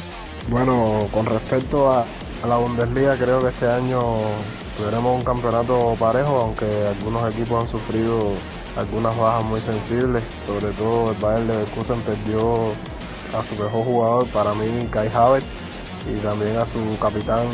Bueno, 0.50 1.08
con 1.14 1.26
respecto 1.26 1.90
a, 1.90 2.04
la 2.46 2.58
Bundesliga, 2.58 3.16
creo 3.16 3.42
que 3.42 3.48
este 3.48 3.70
año 3.70 4.18
tendremos 4.78 5.18
un 5.18 5.24
campeonato 5.24 5.96
parejo, 5.98 6.38
aunque 6.42 6.66
algunos 6.66 7.34
equipos 7.34 7.62
han 7.62 7.70
sufrido 7.70 8.34
algunas 8.76 9.18
bajas 9.18 9.46
muy 9.46 9.62
sensibles, 9.62 10.24
sobre 10.46 10.74
todo 10.74 11.12
el 11.12 11.18
Bayern 11.20 11.48
Leverkusen 11.48 12.02
perdió 12.02 12.74
a 13.34 13.46
su 13.46 13.56
mejor 13.64 13.86
jugador, 13.86 14.28
para 14.28 14.54
mí 14.56 14.90
Kai 14.92 15.08
Havertz, 15.08 15.48
y 16.14 16.18
también 16.18 16.58
a 16.58 16.66
su 16.66 16.80
capitán 17.00 17.48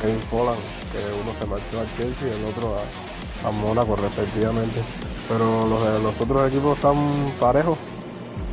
Kevin 0.00 0.20
Folland, 0.30 0.58
que 0.92 0.98
uno 1.22 1.32
se 1.38 1.46
marchó 1.46 1.80
al 1.80 1.96
Chelsea 1.96 2.28
y 2.28 2.32
el 2.32 2.44
otro 2.46 2.76
a 3.44 3.50
Mónaco 3.50 3.96
respectivamente. 3.96 4.80
Pero 5.28 5.66
los, 5.66 6.20
otros 6.20 6.48
equipos 6.48 6.76
están 6.76 6.96
parejos 7.38 7.78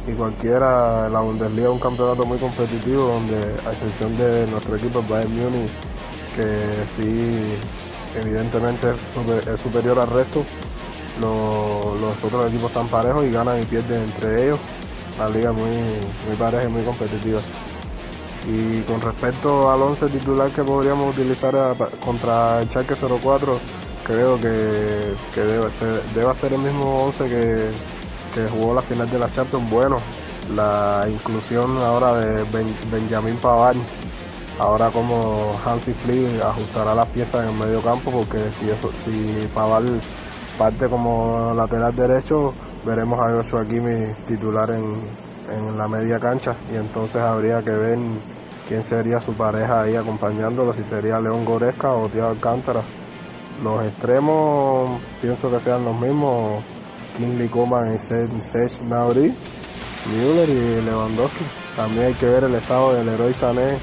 y 0.08 0.14
cualquiera, 0.14 1.10
la 1.10 1.22
Bundesliga 1.22 1.68
es 1.68 1.74
un 1.74 1.80
campeonato 1.80 2.26
muy 2.26 2.38
competitivo 2.38 3.08
donde 3.08 3.38
a 3.66 3.72
excepción 3.72 4.16
de 4.18 4.48
nuestro 4.48 4.76
equipo 4.76 5.04
Bayern 5.10 5.36
Munich, 5.36 5.70
que 6.36 6.86
sí 6.86 7.58
evidentemente 8.16 8.88
es, 8.92 9.60
superior 9.60 10.00
al 10.00 10.10
resto, 10.10 10.44
los, 11.20 12.24
otros 12.24 12.48
equipos 12.48 12.70
están 12.70 12.88
parejos 12.88 13.26
y 13.26 13.32
ganan 13.32 13.62
y 13.62 13.66
pierden 13.66 14.04
entre 14.04 14.46
ellos. 14.46 14.60
La 15.18 15.28
liga 15.30 15.52
muy, 15.52 15.72
muy 16.28 16.36
pareja 16.38 16.66
y 16.66 16.68
muy 16.68 16.84
competitiva. 16.84 17.42
Y 18.48 18.82
con 18.84 19.02
respecto 19.02 19.70
al 19.70 19.82
11 19.82 20.08
titular 20.08 20.50
que 20.52 20.64
podríamos 20.64 21.14
utilizar 21.14 21.54
contra 22.04 22.62
el 22.62 22.70
Schalke 22.70 22.96
04, 22.96 23.60
creo 24.06 24.40
que, 24.40 24.48
debe, 25.36 25.70
ser, 25.70 26.02
debe 26.16 26.34
ser 26.34 26.54
el 26.54 26.60
mismo 26.60 27.04
11 27.06 27.26
que, 27.26 27.70
que 28.34 28.48
jugó 28.50 28.74
la 28.74 28.82
final 28.82 29.10
de 29.10 29.20
la 29.20 29.30
Champions. 29.30 29.70
Bueno, 29.70 30.00
la 30.56 31.06
inclusión 31.12 31.78
ahora 31.80 32.16
de 32.16 32.46
Benjamin 32.90 33.36
Pavard, 33.36 33.76
ahora 34.60 34.90
como 34.92 35.52
Hansi 35.66 35.94
Flick 35.94 36.42
ajustará 36.42 36.96
las 36.96 37.08
piezas 37.08 37.44
en 37.44 37.50
el 37.50 37.56
medio 37.56 37.82
campo, 37.82 38.12
porque 38.12 38.38
si 38.58 38.70
eso, 38.70 38.90
si 38.92 39.46
Pavard 39.54 39.86
parte 40.58 40.88
como 40.88 41.54
lateral 41.54 41.94
derecho, 41.94 42.54
veremos 42.86 43.20
a 43.20 43.32
Joshua 43.32 43.66
Kimi 43.66 44.14
titular 44.26 44.72
en, 44.72 45.02
en 45.56 45.78
la 45.78 45.88
media 45.88 46.20
cancha 46.20 46.56
y 46.72 46.78
entonces 46.78 47.22
habría 47.22 47.62
que 47.62 47.72
ver 47.72 47.98
quién 48.68 48.84
sería 48.84 49.20
su 49.22 49.34
pareja 49.34 49.82
ahí 49.82 49.96
acompañándolo, 49.96 50.74
si 50.74 50.84
sería 50.84 51.20
León 51.20 51.46
Goresca 51.46 51.94
o 51.94 52.10
Thiago 52.10 52.30
Alcántara. 52.30 52.82
Los 53.64 53.84
extremos 53.86 55.00
pienso 55.22 55.50
que 55.50 55.60
sean 55.60 55.84
los 55.84 56.00
mismos, 56.00 56.64
Kingley 57.18 57.48
Coman 57.48 57.96
y 57.96 58.00
Sech 58.00 58.82
Nauri, 58.84 59.34
Müller 60.12 60.50
y 60.50 60.82
Lewandowski. 60.84 61.44
También 61.76 62.08
hay 62.08 62.14
que 62.14 62.26
ver 62.26 62.44
el 62.44 62.56
estado 62.56 62.94
del 62.94 63.10
héroe 63.10 63.34
Sané 63.34 63.78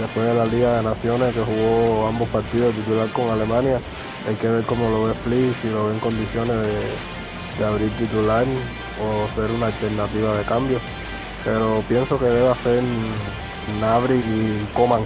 después 0.00 0.26
de 0.26 0.34
la 0.34 0.46
Liga 0.46 0.76
de 0.76 0.82
Naciones 0.82 1.34
que 1.34 1.40
jugó 1.40 2.06
ambos 2.06 2.28
partidos 2.28 2.74
titular 2.74 3.08
con 3.08 3.28
Alemania. 3.28 3.80
Hay 4.28 4.34
que 4.36 4.48
ver 4.48 4.64
cómo 4.64 4.88
lo 4.90 5.04
ve 5.04 5.14
Flick, 5.14 5.54
si 5.54 5.70
lo 5.70 5.86
ve 5.86 5.94
en 5.94 6.00
condiciones 6.00 6.56
de, 6.56 7.58
de 7.58 7.64
abrir 7.66 7.90
titular 7.92 8.44
o 9.00 9.28
ser 9.28 9.50
una 9.50 9.66
alternativa 9.66 10.36
de 10.36 10.44
cambio. 10.44 10.78
Pero 11.44 11.82
pienso 11.88 12.18
que 12.18 12.26
debe 12.26 12.54
ser 12.54 12.82
Nabri 13.80 14.14
y 14.14 14.68
Coman, 14.74 15.02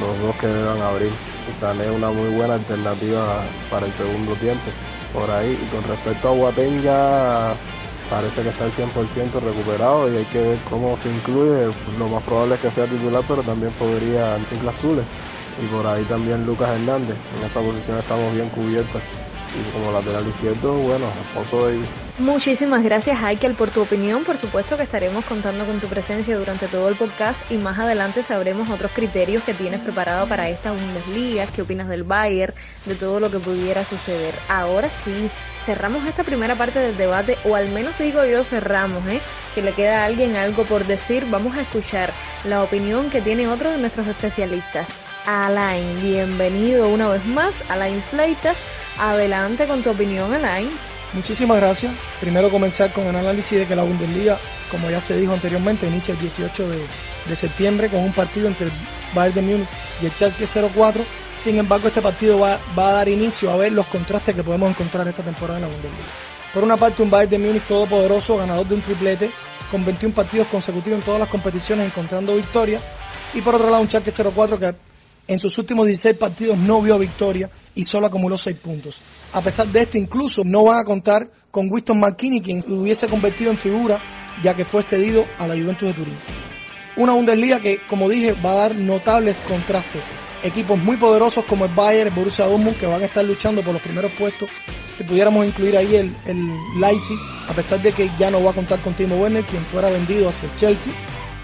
los 0.00 0.18
dos 0.20 0.36
que 0.36 0.46
deban 0.46 0.80
abrir. 0.80 1.10
Sané 1.58 1.84
es 1.84 1.90
una 1.90 2.10
muy 2.10 2.28
buena 2.30 2.54
alternativa 2.54 3.42
para 3.70 3.86
el 3.86 3.92
segundo 3.92 4.34
tiempo. 4.34 4.70
Por 5.12 5.30
ahí, 5.30 5.58
y 5.60 5.74
con 5.74 5.82
respecto 5.84 6.28
a 6.28 6.32
Guatén 6.32 6.82
ya 6.82 7.54
parece 8.08 8.42
que 8.42 8.48
está 8.50 8.64
al 8.64 8.72
100% 8.72 9.40
recuperado 9.40 10.12
y 10.12 10.16
hay 10.16 10.24
que 10.26 10.40
ver 10.40 10.58
cómo 10.70 10.96
se 10.96 11.10
incluye. 11.10 11.70
Lo 11.98 12.08
más 12.08 12.22
probable 12.22 12.54
es 12.54 12.60
que 12.60 12.70
sea 12.70 12.86
titular, 12.86 13.22
pero 13.26 13.42
también 13.42 13.72
podría 13.72 14.38
Niklas 14.50 14.76
Zule. 14.76 15.02
Y 15.62 15.66
por 15.66 15.86
ahí 15.86 16.02
también 16.04 16.46
Lucas 16.46 16.70
Hernández. 16.70 17.16
En 17.38 17.46
esa 17.46 17.60
posición 17.60 17.98
estamos 17.98 18.32
bien 18.34 18.48
cubiertos. 18.50 19.02
Y 19.52 19.72
como 19.72 19.92
lateral 19.92 20.26
izquierdo, 20.26 20.72
bueno, 20.74 21.06
soy 21.50 21.84
Muchísimas 22.22 22.84
gracias, 22.84 23.20
Aikel, 23.20 23.54
por 23.54 23.70
tu 23.70 23.82
opinión. 23.82 24.22
Por 24.22 24.38
supuesto 24.38 24.76
que 24.76 24.84
estaremos 24.84 25.24
contando 25.24 25.66
con 25.66 25.80
tu 25.80 25.88
presencia 25.88 26.38
durante 26.38 26.68
todo 26.68 26.88
el 26.88 26.94
podcast 26.94 27.50
y 27.50 27.56
más 27.56 27.80
adelante 27.80 28.22
sabremos 28.22 28.70
otros 28.70 28.92
criterios 28.92 29.42
que 29.42 29.54
tienes 29.54 29.80
preparado 29.80 30.28
para 30.28 30.48
esta 30.48 30.70
Bundesliga, 30.70 31.46
qué 31.48 31.62
opinas 31.62 31.88
del 31.88 32.04
Bayern, 32.04 32.54
de 32.86 32.94
todo 32.94 33.18
lo 33.18 33.28
que 33.28 33.40
pudiera 33.40 33.84
suceder. 33.84 34.32
Ahora 34.48 34.88
sí, 34.88 35.28
cerramos 35.64 36.06
esta 36.06 36.22
primera 36.22 36.54
parte 36.54 36.78
del 36.78 36.96
debate, 36.96 37.36
o 37.44 37.56
al 37.56 37.70
menos 37.70 37.98
digo 37.98 38.24
yo 38.24 38.44
cerramos, 38.44 39.04
¿eh? 39.08 39.20
Si 39.52 39.60
le 39.60 39.72
queda 39.72 40.02
a 40.02 40.06
alguien 40.06 40.36
algo 40.36 40.62
por 40.62 40.86
decir, 40.86 41.26
vamos 41.28 41.56
a 41.56 41.62
escuchar 41.62 42.12
la 42.44 42.62
opinión 42.62 43.10
que 43.10 43.20
tiene 43.20 43.48
otro 43.48 43.68
de 43.68 43.78
nuestros 43.78 44.06
especialistas. 44.06 44.90
Alain, 45.26 46.00
bienvenido 46.00 46.88
una 46.88 47.08
vez 47.08 47.24
más 47.26 47.64
Alain 47.68 48.00
Fleitas. 48.00 48.62
Adelante 48.96 49.66
con 49.66 49.82
tu 49.82 49.90
opinión, 49.90 50.32
Alain. 50.32 50.70
Muchísimas 51.14 51.58
gracias. 51.58 51.94
Primero 52.20 52.48
comenzar 52.48 52.90
con 52.92 53.04
el 53.04 53.14
análisis 53.14 53.58
de 53.58 53.66
que 53.66 53.76
la 53.76 53.82
Bundesliga, 53.82 54.38
como 54.70 54.88
ya 54.88 55.00
se 55.00 55.16
dijo 55.16 55.34
anteriormente, 55.34 55.86
inicia 55.86 56.12
el 56.12 56.20
18 56.20 56.68
de, 56.68 57.36
septiembre 57.36 57.88
con 57.88 58.00
un 58.00 58.12
partido 58.12 58.48
entre 58.48 58.66
el 58.66 58.72
Bayern 59.14 59.34
de 59.34 59.42
Múnich 59.42 59.68
y 60.00 60.06
el 60.06 60.12
Schalke 60.12 60.46
04. 60.46 61.04
Sin 61.42 61.58
embargo, 61.58 61.88
este 61.88 62.00
partido 62.00 62.38
va, 62.38 62.58
va, 62.78 62.90
a 62.90 62.92
dar 62.92 63.08
inicio 63.08 63.50
a 63.50 63.56
ver 63.56 63.72
los 63.72 63.86
contrastes 63.86 64.34
que 64.34 64.42
podemos 64.42 64.70
encontrar 64.70 65.06
esta 65.06 65.22
temporada 65.22 65.58
en 65.58 65.62
la 65.62 65.68
Bundesliga. 65.68 66.04
Por 66.54 66.64
una 66.64 66.76
parte, 66.78 67.02
un 67.02 67.10
Bayern 67.10 67.30
de 67.30 67.38
Múnich 67.38 67.62
todopoderoso, 67.64 68.38
ganador 68.38 68.66
de 68.66 68.74
un 68.76 68.80
triplete, 68.80 69.30
con 69.70 69.84
21 69.84 70.14
partidos 70.14 70.46
consecutivos 70.46 70.98
en 70.98 71.04
todas 71.04 71.20
las 71.20 71.28
competiciones, 71.28 71.86
encontrando 71.86 72.36
victoria. 72.36 72.80
Y 73.34 73.42
por 73.42 73.54
otro 73.54 73.68
lado, 73.68 73.82
un 73.82 73.88
Schalke 73.88 74.12
04 74.12 74.58
que 74.58 74.74
en 75.28 75.38
sus 75.38 75.56
últimos 75.58 75.86
16 75.86 76.16
partidos 76.16 76.56
no 76.56 76.80
vio 76.80 76.98
victoria 76.98 77.50
y 77.74 77.84
solo 77.84 78.06
acumuló 78.06 78.38
6 78.38 78.56
puntos. 78.56 78.98
A 79.34 79.40
pesar 79.40 79.66
de 79.68 79.80
esto, 79.80 79.96
incluso 79.96 80.42
no 80.44 80.64
van 80.64 80.80
a 80.80 80.84
contar 80.84 81.30
con 81.50 81.70
Winston 81.70 81.98
McKinney, 81.98 82.42
quien 82.42 82.62
hubiese 82.68 83.06
convertido 83.08 83.50
en 83.50 83.56
figura, 83.56 83.98
ya 84.42 84.54
que 84.54 84.66
fue 84.66 84.82
cedido 84.82 85.24
a 85.38 85.48
la 85.48 85.54
Juventus 85.54 85.88
de 85.88 85.94
Turín. 85.94 86.14
Una 86.96 87.12
Bundesliga 87.12 87.58
que, 87.58 87.80
como 87.86 88.10
dije, 88.10 88.34
va 88.44 88.52
a 88.52 88.56
dar 88.56 88.74
notables 88.74 89.38
contrastes. 89.48 90.04
Equipos 90.42 90.78
muy 90.78 90.98
poderosos 90.98 91.46
como 91.46 91.64
el 91.64 91.70
Bayern, 91.74 92.08
el 92.08 92.14
Borussia 92.14 92.44
Dortmund, 92.44 92.76
que 92.76 92.84
van 92.84 93.00
a 93.00 93.06
estar 93.06 93.24
luchando 93.24 93.62
por 93.62 93.72
los 93.72 93.80
primeros 93.80 94.12
puestos. 94.12 94.50
Si 94.98 95.04
pudiéramos 95.04 95.46
incluir 95.46 95.78
ahí 95.78 95.96
el, 95.96 96.14
el 96.26 96.50
Leipzig, 96.78 97.16
a 97.48 97.54
pesar 97.54 97.80
de 97.80 97.92
que 97.92 98.10
ya 98.18 98.30
no 98.30 98.44
va 98.44 98.50
a 98.50 98.54
contar 98.54 98.80
con 98.80 98.92
Timo 98.92 99.16
Werner, 99.16 99.44
quien 99.44 99.64
fuera 99.64 99.88
vendido 99.88 100.28
hacia 100.28 100.50
el 100.50 100.56
Chelsea. 100.56 100.92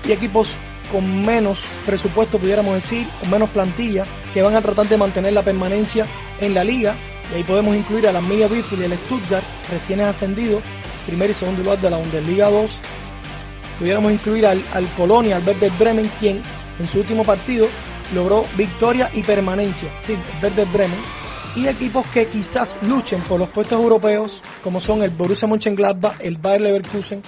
Y 0.06 0.12
equipos 0.12 0.50
con 0.92 1.24
menos 1.24 1.60
presupuesto, 1.86 2.38
pudiéramos 2.38 2.74
decir, 2.74 3.06
con 3.20 3.30
menos 3.30 3.48
plantilla, 3.48 4.04
que 4.34 4.42
van 4.42 4.56
a 4.56 4.60
tratar 4.60 4.86
de 4.88 4.98
mantener 4.98 5.32
la 5.32 5.42
permanencia 5.42 6.06
en 6.40 6.52
la 6.52 6.64
liga 6.64 6.94
y 7.30 7.36
ahí 7.36 7.44
podemos 7.44 7.76
incluir 7.76 8.08
a 8.08 8.12
la 8.12 8.20
Amiga 8.20 8.46
Bielefeld 8.48 8.82
y 8.82 8.84
el 8.84 8.98
Stuttgart, 8.98 9.44
recién 9.70 10.00
ascendido, 10.00 10.60
primer 11.06 11.30
y 11.30 11.34
segundo 11.34 11.62
lugar 11.62 11.78
de 11.80 11.90
la 11.90 11.98
Bundesliga 11.98 12.50
2. 12.50 12.70
Pudiéramos 13.78 14.12
incluir 14.12 14.46
al, 14.46 14.62
al 14.72 14.86
Colonia, 14.94 15.36
al 15.36 15.46
Werder 15.46 15.72
Bremen, 15.78 16.10
quien 16.18 16.40
en 16.78 16.86
su 16.86 16.98
último 16.98 17.24
partido 17.24 17.68
logró 18.14 18.44
victoria 18.56 19.10
y 19.12 19.22
permanencia. 19.22 19.90
Sí, 20.00 20.12
el 20.12 20.42
Werder 20.42 20.66
Bremen. 20.68 20.98
Y 21.56 21.66
equipos 21.66 22.06
que 22.08 22.26
quizás 22.26 22.78
luchen 22.82 23.20
por 23.22 23.40
los 23.40 23.48
puestos 23.48 23.80
europeos, 23.80 24.40
como 24.62 24.80
son 24.80 25.02
el 25.02 25.10
Borussia 25.10 25.48
Mönchengladbach, 25.48 26.16
el 26.20 26.36
Bayer 26.36 26.60
Leverkusen, 26.60 27.22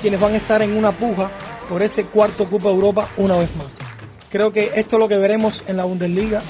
quienes 0.00 0.20
van 0.20 0.34
a 0.34 0.36
estar 0.36 0.62
en 0.62 0.76
una 0.76 0.92
puja 0.92 1.30
por 1.68 1.82
ese 1.82 2.04
cuarto 2.04 2.48
Copa 2.48 2.68
Europa 2.68 3.08
una 3.16 3.36
vez 3.36 3.54
más. 3.56 3.78
Creo 4.30 4.52
que 4.52 4.72
esto 4.74 4.96
es 4.96 5.00
lo 5.00 5.08
que 5.08 5.16
veremos 5.16 5.64
en 5.66 5.76
la 5.76 5.84
Bundesliga 5.84 6.42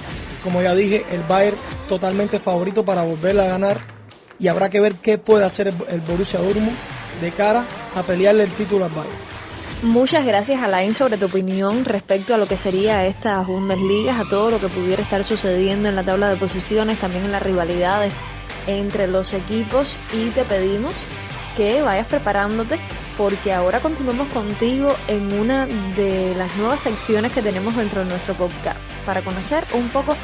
como 0.44 0.62
ya 0.62 0.74
dije, 0.74 1.04
el 1.10 1.22
Bayern 1.22 1.56
totalmente 1.88 2.38
favorito 2.38 2.84
para 2.84 3.02
volverla 3.02 3.44
a 3.44 3.48
ganar 3.48 3.78
y 4.38 4.48
habrá 4.48 4.68
que 4.68 4.80
ver 4.80 4.94
qué 4.96 5.16
puede 5.18 5.44
hacer 5.44 5.68
el, 5.68 6.00
Borussia 6.02 6.38
Dortmund 6.38 6.76
de 7.20 7.32
cara 7.32 7.64
a 7.96 8.02
pelearle 8.02 8.44
el 8.44 8.52
título 8.52 8.84
al 8.84 8.90
Bayern. 8.90 9.16
Muchas 9.82 10.24
gracias 10.24 10.62
Alain 10.62 10.94
sobre 10.94 11.18
tu 11.18 11.26
opinión 11.26 11.84
respecto 11.84 12.34
a 12.34 12.38
lo 12.38 12.46
que 12.46 12.56
sería 12.56 13.06
estas 13.06 13.46
Bundesligas, 13.46 14.20
a 14.20 14.28
todo 14.28 14.50
lo 14.50 14.60
que 14.60 14.68
pudiera 14.68 15.02
estar 15.02 15.24
sucediendo 15.24 15.88
en 15.88 15.96
la 15.96 16.04
tabla 16.04 16.30
de 16.30 16.36
posiciones, 16.36 16.98
también 16.98 17.24
en 17.24 17.32
las 17.32 17.42
rivalidades 17.42 18.22
entre 18.66 19.06
los 19.08 19.34
equipos 19.34 19.98
y 20.12 20.30
te 20.30 20.44
pedimos 20.44 20.94
que 21.56 21.82
vayas 21.82 22.06
preparándote 22.06 22.78
porque 23.16 23.52
ahora 23.52 23.80
continuamos 23.80 24.28
contigo 24.28 24.94
en 25.06 25.32
una 25.38 25.66
de 25.66 26.34
las 26.36 26.54
nuevas 26.56 26.80
secciones 26.80 27.32
que 27.32 27.42
tenemos 27.42 27.76
dentro 27.76 28.02
de 28.02 28.06
nuestro 28.06 28.34
podcast 28.34 28.96
para 29.06 29.22
conocer 29.22 29.64
un 29.74 29.88
poco 29.88 30.16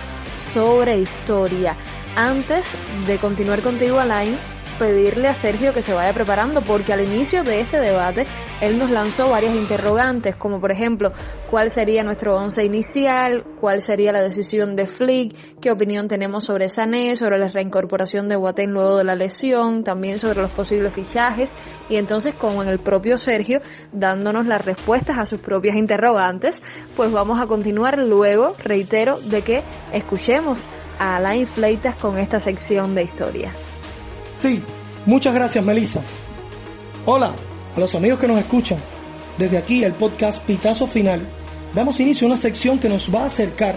sobre 0.52 0.98
historia. 0.98 1.76
Antes 2.16 2.76
de 3.06 3.18
continuar 3.18 3.60
contigo, 3.60 4.00
Alain, 4.00 4.36
pedirle 4.80 5.28
a 5.28 5.34
Sergio 5.34 5.74
que 5.74 5.82
se 5.82 5.92
vaya 5.92 6.14
preparando 6.14 6.62
porque 6.62 6.94
al 6.94 7.06
inicio 7.06 7.44
de 7.44 7.60
este 7.60 7.80
debate 7.80 8.24
él 8.62 8.78
nos 8.78 8.90
lanzó 8.90 9.28
varias 9.28 9.54
interrogantes 9.54 10.36
como 10.36 10.58
por 10.58 10.72
ejemplo 10.72 11.12
cuál 11.50 11.68
sería 11.68 12.02
nuestro 12.02 12.34
once 12.34 12.64
inicial, 12.64 13.44
cuál 13.60 13.82
sería 13.82 14.10
la 14.10 14.22
decisión 14.22 14.76
de 14.76 14.86
Flick, 14.86 15.60
qué 15.60 15.70
opinión 15.70 16.08
tenemos 16.08 16.44
sobre 16.44 16.70
Sané, 16.70 17.14
sobre 17.16 17.38
la 17.38 17.48
reincorporación 17.48 18.28
de 18.30 18.36
Boateng 18.36 18.70
luego 18.70 18.96
de 18.96 19.04
la 19.04 19.14
lesión, 19.14 19.84
también 19.84 20.18
sobre 20.18 20.40
los 20.40 20.50
posibles 20.50 20.94
fichajes. 20.94 21.58
Y 21.90 21.96
entonces 21.96 22.34
con 22.34 22.66
el 22.66 22.78
propio 22.78 23.18
Sergio 23.18 23.60
dándonos 23.92 24.46
las 24.46 24.64
respuestas 24.64 25.18
a 25.18 25.26
sus 25.26 25.40
propias 25.40 25.76
interrogantes, 25.76 26.62
pues 26.96 27.12
vamos 27.12 27.38
a 27.38 27.46
continuar. 27.46 27.98
Luego, 27.98 28.54
reitero, 28.62 29.18
de 29.20 29.42
que 29.42 29.62
escuchemos 29.92 30.68
a 30.98 31.16
Alain 31.16 31.46
Fleitas 31.46 31.96
con 31.96 32.18
esta 32.18 32.40
sección 32.40 32.94
de 32.94 33.02
historia. 33.02 33.52
Sí, 34.40 34.62
muchas 35.04 35.34
gracias 35.34 35.62
Melissa. 35.62 36.00
Hola 37.04 37.34
a 37.76 37.80
los 37.80 37.94
amigos 37.94 38.18
que 38.18 38.26
nos 38.26 38.38
escuchan. 38.38 38.78
Desde 39.36 39.58
aquí 39.58 39.84
el 39.84 39.92
podcast 39.92 40.42
Pitazo 40.42 40.86
Final 40.86 41.20
damos 41.74 42.00
inicio 42.00 42.26
a 42.26 42.30
una 42.30 42.40
sección 42.40 42.78
que 42.78 42.88
nos 42.88 43.14
va 43.14 43.24
a 43.24 43.26
acercar 43.26 43.74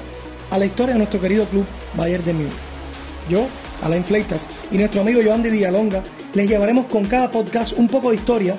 a 0.51 0.58
la 0.58 0.65
historia 0.65 0.93
de 0.93 1.00
nuestro 1.00 1.20
querido 1.20 1.46
club 1.48 1.65
Bayern 1.96 2.24
de 2.24 2.34
Múnich. 2.34 2.53
Yo, 3.29 3.46
Alain 3.84 4.05
Fleitas 4.05 4.46
y 4.72 4.77
nuestro 4.77 5.01
amigo 5.01 5.20
Joan 5.22 5.43
de 5.43 5.50
Villalonga, 5.50 6.01
les 6.34 6.48
llevaremos 6.48 6.86
con 6.86 7.05
cada 7.08 7.29
podcast 7.29 7.74
un 7.74 7.89
poco 7.89 8.12
de 8.12 8.15
historia 8.15 8.55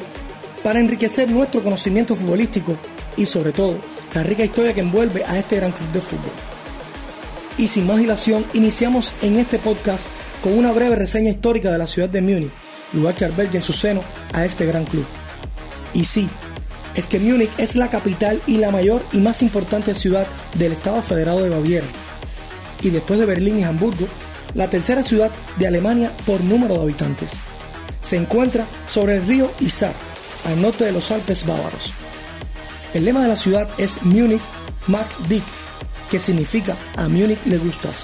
para 0.62 0.80
enriquecer 0.80 1.30
nuestro 1.30 1.62
conocimiento 1.62 2.14
futbolístico 2.14 2.76
y 3.16 3.24
sobre 3.24 3.52
todo 3.52 3.78
la 4.12 4.22
rica 4.22 4.44
historia 4.44 4.74
que 4.74 4.82
envuelve 4.82 5.24
a 5.24 5.38
este 5.38 5.56
gran 5.56 5.72
club 5.72 5.90
de 5.92 6.00
fútbol. 6.02 6.32
Y 7.56 7.66
sin 7.66 7.86
más 7.86 7.96
dilación, 7.96 8.44
iniciamos 8.52 9.10
en 9.22 9.38
este 9.38 9.58
podcast 9.58 10.04
con 10.44 10.58
una 10.58 10.72
breve 10.72 10.94
reseña 10.94 11.30
histórica 11.30 11.72
de 11.72 11.78
la 11.78 11.86
ciudad 11.86 12.10
de 12.10 12.20
Múnich, 12.20 12.52
lugar 12.92 13.14
que 13.14 13.24
alberga 13.24 13.54
en 13.54 13.62
su 13.62 13.72
seno 13.72 14.02
a 14.34 14.44
este 14.44 14.66
gran 14.66 14.84
club. 14.84 15.06
Y 15.94 16.04
sí, 16.04 16.28
es 16.94 17.06
que 17.06 17.18
Múnich 17.18 17.48
es 17.56 17.76
la 17.76 17.88
capital 17.88 18.38
y 18.46 18.58
la 18.58 18.70
mayor 18.70 19.02
y 19.14 19.20
más 19.20 19.40
importante 19.40 19.94
ciudad 19.94 20.26
del 20.58 20.72
Estado 20.72 21.00
Federado 21.00 21.42
de 21.42 21.48
Baviera. 21.48 21.86
Y 22.82 22.90
después 22.90 23.18
de 23.18 23.24
Berlín 23.24 23.58
y 23.58 23.64
Hamburgo, 23.64 24.06
la 24.52 24.68
tercera 24.68 25.02
ciudad 25.02 25.30
de 25.56 25.66
Alemania 25.66 26.12
por 26.26 26.44
número 26.44 26.74
de 26.74 26.82
habitantes. 26.82 27.30
Se 28.02 28.18
encuentra 28.18 28.66
sobre 28.90 29.16
el 29.16 29.26
río 29.26 29.50
Isar, 29.60 29.94
al 30.44 30.60
norte 30.60 30.84
de 30.84 30.92
los 30.92 31.10
Alpes 31.10 31.46
bávaros. 31.46 31.90
El 32.92 33.06
lema 33.06 33.22
de 33.22 33.28
la 33.28 33.36
ciudad 33.36 33.66
es 33.78 34.02
Munich 34.02 34.42
mag 34.88 35.06
dich, 35.26 35.42
que 36.10 36.18
significa 36.18 36.76
a 36.96 37.08
Múnich 37.08 37.42
le 37.46 37.56
gustas. 37.56 37.94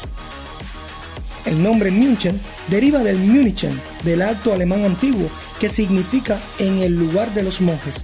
El 1.46 1.62
nombre 1.62 1.90
München 1.90 2.38
deriva 2.68 3.00
del 3.00 3.18
München, 3.18 3.78
del 4.04 4.22
alto 4.22 4.52
alemán 4.52 4.84
antiguo, 4.84 5.28
que 5.58 5.68
significa 5.68 6.38
en 6.58 6.78
el 6.82 6.94
lugar 6.94 7.32
de 7.32 7.42
los 7.42 7.60
monjes. 7.60 7.96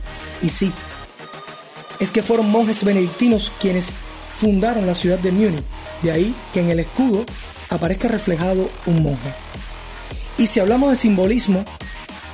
Y 0.42 0.48
sí, 0.48 0.72
es 2.00 2.10
que 2.10 2.22
fueron 2.22 2.50
monjes 2.50 2.84
benedictinos 2.84 3.52
quienes 3.60 3.86
fundaron 4.40 4.86
la 4.86 4.94
ciudad 4.94 5.18
de 5.18 5.32
Múnich, 5.32 5.64
de 6.02 6.12
ahí 6.12 6.34
que 6.52 6.60
en 6.60 6.70
el 6.70 6.80
escudo 6.80 7.24
aparezca 7.70 8.08
reflejado 8.08 8.68
un 8.86 9.02
monje. 9.02 9.32
Y 10.38 10.46
si 10.46 10.60
hablamos 10.60 10.90
de 10.90 10.96
simbolismo, 10.96 11.64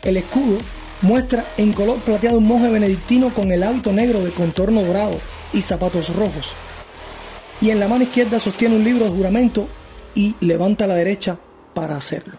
el 0.03 0.17
escudo 0.17 0.59
muestra 1.03 1.45
en 1.57 1.73
color 1.73 1.99
plateado 1.99 2.39
un 2.39 2.47
monje 2.47 2.69
benedictino 2.69 3.31
con 3.31 3.53
el 3.53 3.63
hábito 3.63 3.93
negro 3.93 4.23
de 4.25 4.31
contorno 4.31 4.83
dorado 4.83 5.19
y 5.53 5.63
zapatos 5.63 6.15
rojos. 6.15 6.53
Y 7.61 7.71
en 7.71 7.79
la 7.79 7.87
mano 7.87 8.03
izquierda 8.03 8.41
sostiene 8.41 8.77
un 8.77 8.85
libro 8.85 9.05
de 9.05 9.11
juramento 9.11 9.69
y 10.15 10.35
levanta 10.41 10.87
la 10.87 10.95
derecha 10.95 11.39
para 11.75 11.97
hacerlo. 11.97 12.35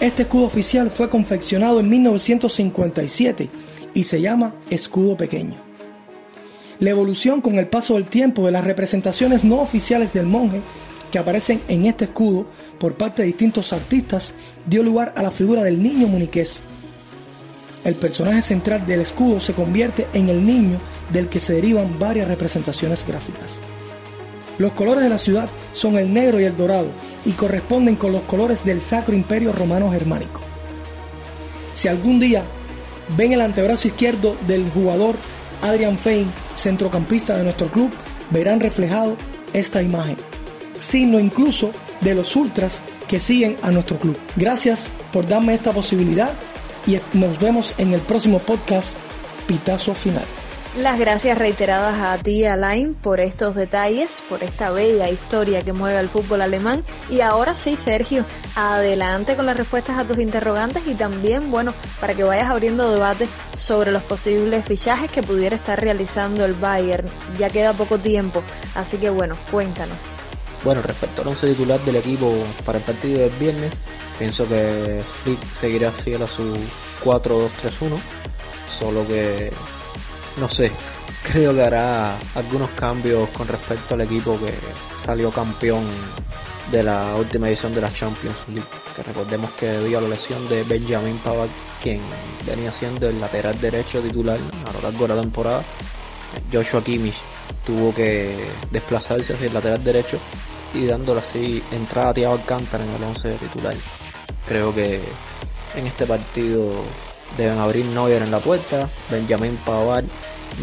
Este 0.00 0.22
escudo 0.22 0.44
oficial 0.44 0.90
fue 0.90 1.08
confeccionado 1.08 1.80
en 1.80 1.88
1957 1.88 3.48
y 3.94 4.04
se 4.04 4.20
llama 4.20 4.54
escudo 4.70 5.16
pequeño. 5.16 5.54
La 6.80 6.90
evolución 6.90 7.40
con 7.40 7.58
el 7.58 7.68
paso 7.68 7.94
del 7.94 8.06
tiempo 8.06 8.44
de 8.44 8.52
las 8.52 8.64
representaciones 8.64 9.44
no 9.44 9.60
oficiales 9.60 10.12
del 10.12 10.26
monje 10.26 10.60
que 11.12 11.18
aparecen 11.18 11.60
en 11.68 11.86
este 11.86 12.06
escudo 12.06 12.46
por 12.78 12.94
parte 12.94 13.22
de 13.22 13.28
distintos 13.28 13.72
artistas 13.72 14.34
dio 14.66 14.82
lugar 14.82 15.12
a 15.16 15.22
la 15.22 15.30
figura 15.30 15.62
del 15.62 15.80
niño 15.80 16.08
muniqués. 16.08 16.60
El 17.84 17.94
personaje 17.94 18.42
central 18.42 18.84
del 18.86 19.02
escudo 19.02 19.38
se 19.38 19.52
convierte 19.52 20.06
en 20.12 20.28
el 20.28 20.44
niño 20.44 20.78
del 21.12 21.28
que 21.28 21.38
se 21.38 21.52
derivan 21.52 21.98
varias 22.00 22.26
representaciones 22.26 23.06
gráficas. 23.06 23.73
Los 24.58 24.72
colores 24.72 25.02
de 25.02 25.10
la 25.10 25.18
ciudad 25.18 25.48
son 25.72 25.96
el 25.96 26.12
negro 26.12 26.40
y 26.40 26.44
el 26.44 26.56
dorado 26.56 26.86
y 27.24 27.32
corresponden 27.32 27.96
con 27.96 28.12
los 28.12 28.22
colores 28.22 28.64
del 28.64 28.80
Sacro 28.80 29.14
Imperio 29.14 29.52
Romano 29.52 29.90
Germánico. 29.90 30.40
Si 31.74 31.88
algún 31.88 32.20
día 32.20 32.44
ven 33.16 33.32
el 33.32 33.40
antebrazo 33.40 33.88
izquierdo 33.88 34.36
del 34.46 34.70
jugador 34.70 35.16
Adrian 35.62 35.98
Fein, 35.98 36.26
centrocampista 36.56 37.36
de 37.36 37.44
nuestro 37.44 37.68
club, 37.68 37.90
verán 38.30 38.60
reflejado 38.60 39.16
esta 39.52 39.82
imagen 39.82 40.16
signo 40.84 41.18
incluso 41.18 41.72
de 42.00 42.14
los 42.14 42.36
ultras 42.36 42.78
que 43.08 43.20
siguen 43.20 43.56
a 43.62 43.70
nuestro 43.70 43.98
club. 43.98 44.16
Gracias 44.36 44.86
por 45.12 45.26
darme 45.26 45.54
esta 45.54 45.72
posibilidad 45.72 46.32
y 46.86 46.98
nos 47.16 47.38
vemos 47.40 47.74
en 47.78 47.92
el 47.92 48.00
próximo 48.00 48.38
podcast 48.38 48.96
Pitazo 49.46 49.94
Final. 49.94 50.24
Las 50.76 50.98
gracias 50.98 51.38
reiteradas 51.38 52.00
a 52.00 52.20
ti, 52.20 52.44
Alain, 52.44 52.94
por 52.94 53.20
estos 53.20 53.54
detalles, 53.54 54.24
por 54.28 54.42
esta 54.42 54.72
bella 54.72 55.08
historia 55.08 55.62
que 55.62 55.72
mueve 55.72 55.98
al 55.98 56.08
fútbol 56.08 56.42
alemán. 56.42 56.82
Y 57.08 57.20
ahora 57.20 57.54
sí, 57.54 57.76
Sergio, 57.76 58.24
adelante 58.56 59.36
con 59.36 59.46
las 59.46 59.56
respuestas 59.56 59.96
a 59.96 60.04
tus 60.04 60.18
interrogantes 60.18 60.84
y 60.88 60.94
también, 60.94 61.52
bueno, 61.52 61.72
para 62.00 62.14
que 62.14 62.24
vayas 62.24 62.50
abriendo 62.50 62.90
debate 62.90 63.28
sobre 63.56 63.92
los 63.92 64.02
posibles 64.02 64.64
fichajes 64.64 65.12
que 65.12 65.22
pudiera 65.22 65.54
estar 65.54 65.80
realizando 65.80 66.44
el 66.44 66.54
Bayern. 66.54 67.06
Ya 67.38 67.48
queda 67.50 67.72
poco 67.72 67.98
tiempo, 67.98 68.42
así 68.74 68.96
que 68.96 69.10
bueno, 69.10 69.36
cuéntanos. 69.52 70.16
Bueno, 70.64 70.82
respecto 70.82 71.22
al 71.22 71.28
once 71.28 71.46
titular 71.46 71.78
del 71.84 71.96
equipo 71.96 72.34
para 72.64 72.78
el 72.78 72.84
partido 72.84 73.20
del 73.20 73.30
viernes, 73.38 73.78
pienso 74.18 74.48
que 74.48 75.04
Flick 75.22 75.40
seguirá 75.52 75.92
fiel 75.92 76.22
a 76.22 76.26
su 76.26 76.52
4-2-3-1, 77.04 77.96
solo 78.76 79.06
que 79.06 79.52
no 80.38 80.48
sé, 80.48 80.70
creo 81.22 81.54
que 81.54 81.62
hará 81.62 82.16
algunos 82.34 82.70
cambios 82.70 83.28
con 83.30 83.46
respecto 83.48 83.94
al 83.94 84.02
equipo 84.02 84.38
que 84.38 84.52
salió 84.98 85.30
campeón 85.30 85.84
de 86.70 86.82
la 86.82 87.14
última 87.16 87.48
edición 87.48 87.74
de 87.74 87.80
la 87.80 87.92
Champions 87.92 88.36
League. 88.48 88.68
Que 88.96 89.02
recordemos 89.02 89.50
que 89.52 89.66
debido 89.66 89.98
a 89.98 90.02
la 90.02 90.08
lesión 90.08 90.48
de 90.48 90.62
Benjamin 90.64 91.18
Pavard, 91.18 91.48
quien 91.82 92.00
venía 92.46 92.70
siendo 92.72 93.08
el 93.08 93.20
lateral 93.20 93.60
derecho 93.60 94.00
titular 94.00 94.38
a 94.38 94.72
lo 94.72 94.80
largo 94.82 95.06
de 95.06 95.14
la 95.14 95.20
temporada, 95.20 95.62
Joshua 96.52 96.82
Kimmich 96.82 97.16
tuvo 97.64 97.94
que 97.94 98.48
desplazarse 98.70 99.34
hacia 99.34 99.46
el 99.46 99.54
lateral 99.54 99.82
derecho 99.82 100.18
y 100.74 100.86
dándole 100.86 101.20
así 101.20 101.62
entrada 101.70 102.10
a 102.10 102.14
Thiago 102.14 102.34
Alcántara 102.34 102.84
en 102.84 102.94
el 102.94 103.02
11 103.02 103.28
de 103.28 103.36
titular. 103.36 103.74
Creo 104.46 104.74
que 104.74 105.00
en 105.76 105.86
este 105.86 106.06
partido 106.06 106.72
deben 107.36 107.58
abrir 107.58 107.84
Neuer 107.86 108.22
en 108.22 108.30
la 108.30 108.38
puerta, 108.38 108.88
Benjamin 109.10 109.56
Pavard, 109.64 110.04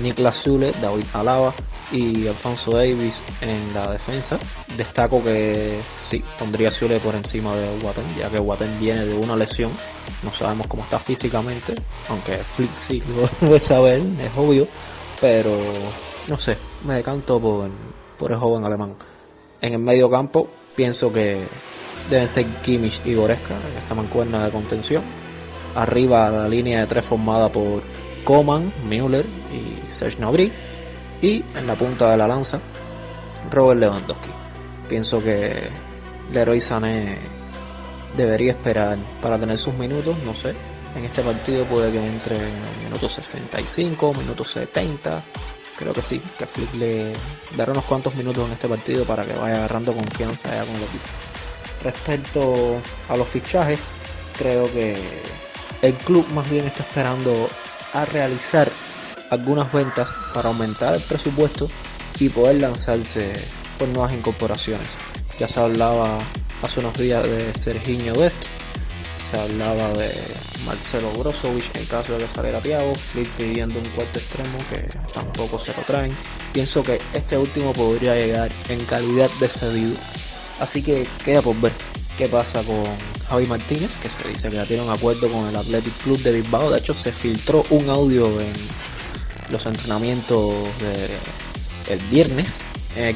Niklas 0.02 0.42
Zule, 0.44 0.72
David 0.82 1.06
Alaba 1.14 1.54
y 1.92 2.28
Alfonso 2.28 2.72
Davis 2.72 3.22
en 3.42 3.74
la 3.74 3.92
defensa. 3.92 4.38
Destaco 4.78 5.24
que 5.24 5.80
sí, 6.02 6.24
pondría 6.40 6.72
Zule 6.72 7.00
por 7.00 7.16
encima 7.16 7.56
de 7.56 7.68
Watten, 7.84 8.06
ya 8.18 8.30
que 8.30 8.40
Watten 8.40 8.80
viene 8.80 9.06
de 9.06 9.14
una 9.14 9.36
lesión. 9.36 9.72
No 10.24 10.32
sabemos 10.34 10.68
cómo 10.68 10.84
está 10.84 11.00
físicamente, 11.00 11.76
aunque 12.10 12.38
Flick 12.38 12.78
sí 12.78 13.02
lo 13.02 13.30
debe 13.48 13.60
saber, 13.60 14.00
es 14.00 14.38
obvio. 14.38 14.68
Pero 15.20 15.56
no 16.28 16.38
sé, 16.38 16.58
me 16.86 16.96
decanto 16.96 17.40
por, 17.40 17.70
por 18.18 18.32
el 18.32 18.40
joven 18.40 18.66
alemán. 18.66 18.96
En 19.62 19.74
el 19.74 19.80
medio 19.80 20.10
campo 20.10 20.48
pienso 20.76 21.12
que 21.12 21.44
deben 22.10 22.28
ser 22.28 22.46
Kimmich 22.64 23.02
y 23.06 23.14
Goreska, 23.14 23.60
esa 23.78 23.94
mancuerna 23.94 24.46
de 24.46 24.52
contención. 24.52 25.04
Arriba 25.76 26.30
la 26.30 26.48
línea 26.48 26.82
de 26.82 26.88
tres 26.88 27.06
formada 27.06 27.52
por 27.52 27.84
Coman, 28.24 28.74
Müller 28.88 29.26
y 29.52 29.92
Serge 29.92 30.18
Gnabry. 30.18 30.52
Y 31.22 31.44
en 31.56 31.68
la 31.68 31.76
punta 31.76 32.10
de 32.10 32.18
la 32.18 32.28
lanza, 32.28 32.60
Robert 33.50 33.80
Lewandowski. 33.80 34.30
Pienso 34.90 35.22
que 35.22 35.70
Leroy 36.34 36.60
Sané 36.60 37.18
debería 38.16 38.52
esperar 38.52 38.98
para 39.22 39.38
tener 39.38 39.58
sus 39.58 39.74
minutos, 39.76 40.18
no 40.26 40.34
sé. 40.34 40.54
En 40.96 41.06
este 41.06 41.22
partido 41.22 41.64
puede 41.66 41.92
que 41.92 42.06
entre 42.06 42.36
en 42.36 42.84
minutos 42.84 43.14
65, 43.14 44.14
minutos 44.14 44.52
70, 44.52 45.24
creo 45.78 45.94
que 45.94 46.02
sí, 46.02 46.22
que 46.38 46.46
Flick 46.46 46.74
le 46.76 47.14
dará 47.56 47.72
unos 47.72 47.86
cuantos 47.86 48.14
minutos 48.16 48.46
en 48.48 48.54
este 48.54 48.68
partido 48.68 49.06
para 49.06 49.24
que 49.24 49.34
vaya 49.34 49.56
agarrando 49.56 49.94
confianza 49.94 50.50
ya 50.50 50.66
con 50.66 50.76
el 50.76 50.84
equipo. 50.84 51.06
Respecto 51.84 52.78
a 53.10 53.18
los 53.18 53.28
fichajes, 53.28 53.92
creo 54.38 54.72
que 54.74 54.96
el 55.82 55.94
club 55.94 56.28
más 56.34 56.50
bien 56.50 56.66
está 56.66 56.84
esperando 56.84 57.50
a 57.94 58.06
realizar 58.06 58.70
algunas 59.30 59.72
ventas 59.72 60.10
para 60.34 60.50
aumentar 60.50 60.96
el 60.96 61.02
presupuesto 61.02 61.70
y 62.20 62.30
poder 62.30 62.62
lanzarse 62.62 63.34
por 63.80 63.88
nuevas 63.90 64.14
incorporaciones. 64.14 64.96
Ya 65.40 65.48
se 65.48 65.60
hablaba 65.60 66.20
hace 66.62 66.80
unos 66.80 66.98
días 66.98 67.24
de 67.24 67.54
Serginho 67.54 68.14
Dest, 68.14 68.46
se 69.32 69.40
hablaba 69.40 69.90
de 69.94 70.12
Marcelo 70.66 71.10
Brozovic 71.14 71.76
en 71.76 71.86
caso 71.86 72.14
de 72.14 72.26
que 72.26 72.36
saliera 72.36 72.60
Thiago, 72.60 72.94
pidiendo 73.38 73.80
un 73.80 73.86
cuarto 73.86 74.20
extremo 74.20 74.60
que 74.70 74.88
tampoco 75.14 75.58
se 75.58 75.74
lo 75.74 75.82
traen. 75.84 76.14
Pienso 76.54 76.84
que 76.84 77.00
este 77.14 77.38
último 77.38 77.72
podría 77.74 78.16
llegar 78.16 78.52
en 78.68 78.84
calidad 78.86 79.30
de 79.40 79.48
cedido. 79.48 79.96
Así 80.60 80.84
que 80.84 81.08
queda 81.24 81.42
por 81.42 81.60
ver 81.62 81.72
qué 82.18 82.28
pasa 82.28 82.64
con 82.64 82.84
Javi 83.28 83.46
Martínez, 83.46 83.96
que 84.02 84.10
se 84.10 84.28
dice 84.28 84.50
que 84.50 84.56
ya 84.58 84.66
tiene 84.66 84.84
un 84.84 84.92
acuerdo 84.92 85.30
con 85.30 85.48
el 85.48 85.56
Athletic 85.56 85.94
Club 86.04 86.20
de 86.20 86.34
Bilbao. 86.34 86.70
De 86.70 86.80
hecho, 86.80 86.94
se 86.94 87.12
filtró 87.12 87.64
un 87.70 87.90
audio 87.90 88.28
en 88.40 88.54
los 89.52 89.66
entrenamientos 89.66 90.54
del 91.88 92.00
viernes 92.10 92.62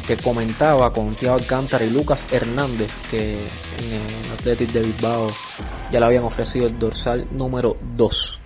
que 0.08 0.18
comentaba 0.18 0.92
con 0.92 1.12
Thiago 1.12 1.36
Alcántara 1.36 1.84
y 1.84 1.90
Lucas 1.90 2.26
Hernández 2.32 2.92
que 3.12 3.34
en 3.34 3.94
el 3.94 4.32
Athletic 4.40 4.72
de 4.72 4.82
Bilbao 4.84 5.30
ya 5.92 6.00
le 6.00 6.06
habían 6.06 6.24
ofrecido 6.24 6.66
el 6.66 6.80
dorsal 6.80 7.28
número 7.32 7.78
2. 7.96 8.40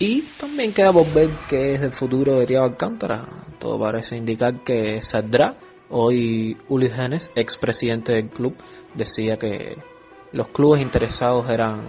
Y 0.00 0.22
también 0.40 0.72
queda 0.72 0.92
por 0.92 1.12
ver 1.12 1.28
qué 1.48 1.74
es 1.74 1.82
el 1.82 1.92
futuro 1.92 2.38
de 2.38 2.46
Thiago 2.46 2.64
Alcántara. 2.66 3.26
Todo 3.58 3.78
parece 3.78 4.16
indicar 4.16 4.62
que 4.62 5.02
saldrá. 5.02 5.54
Hoy 5.90 6.56
Uli 6.68 6.86
ex 6.86 7.30
expresidente 7.34 8.12
del 8.12 8.28
club, 8.28 8.54
decía 8.94 9.38
que 9.38 9.76
los 10.32 10.48
clubes 10.48 10.82
interesados 10.82 11.48
eran 11.48 11.82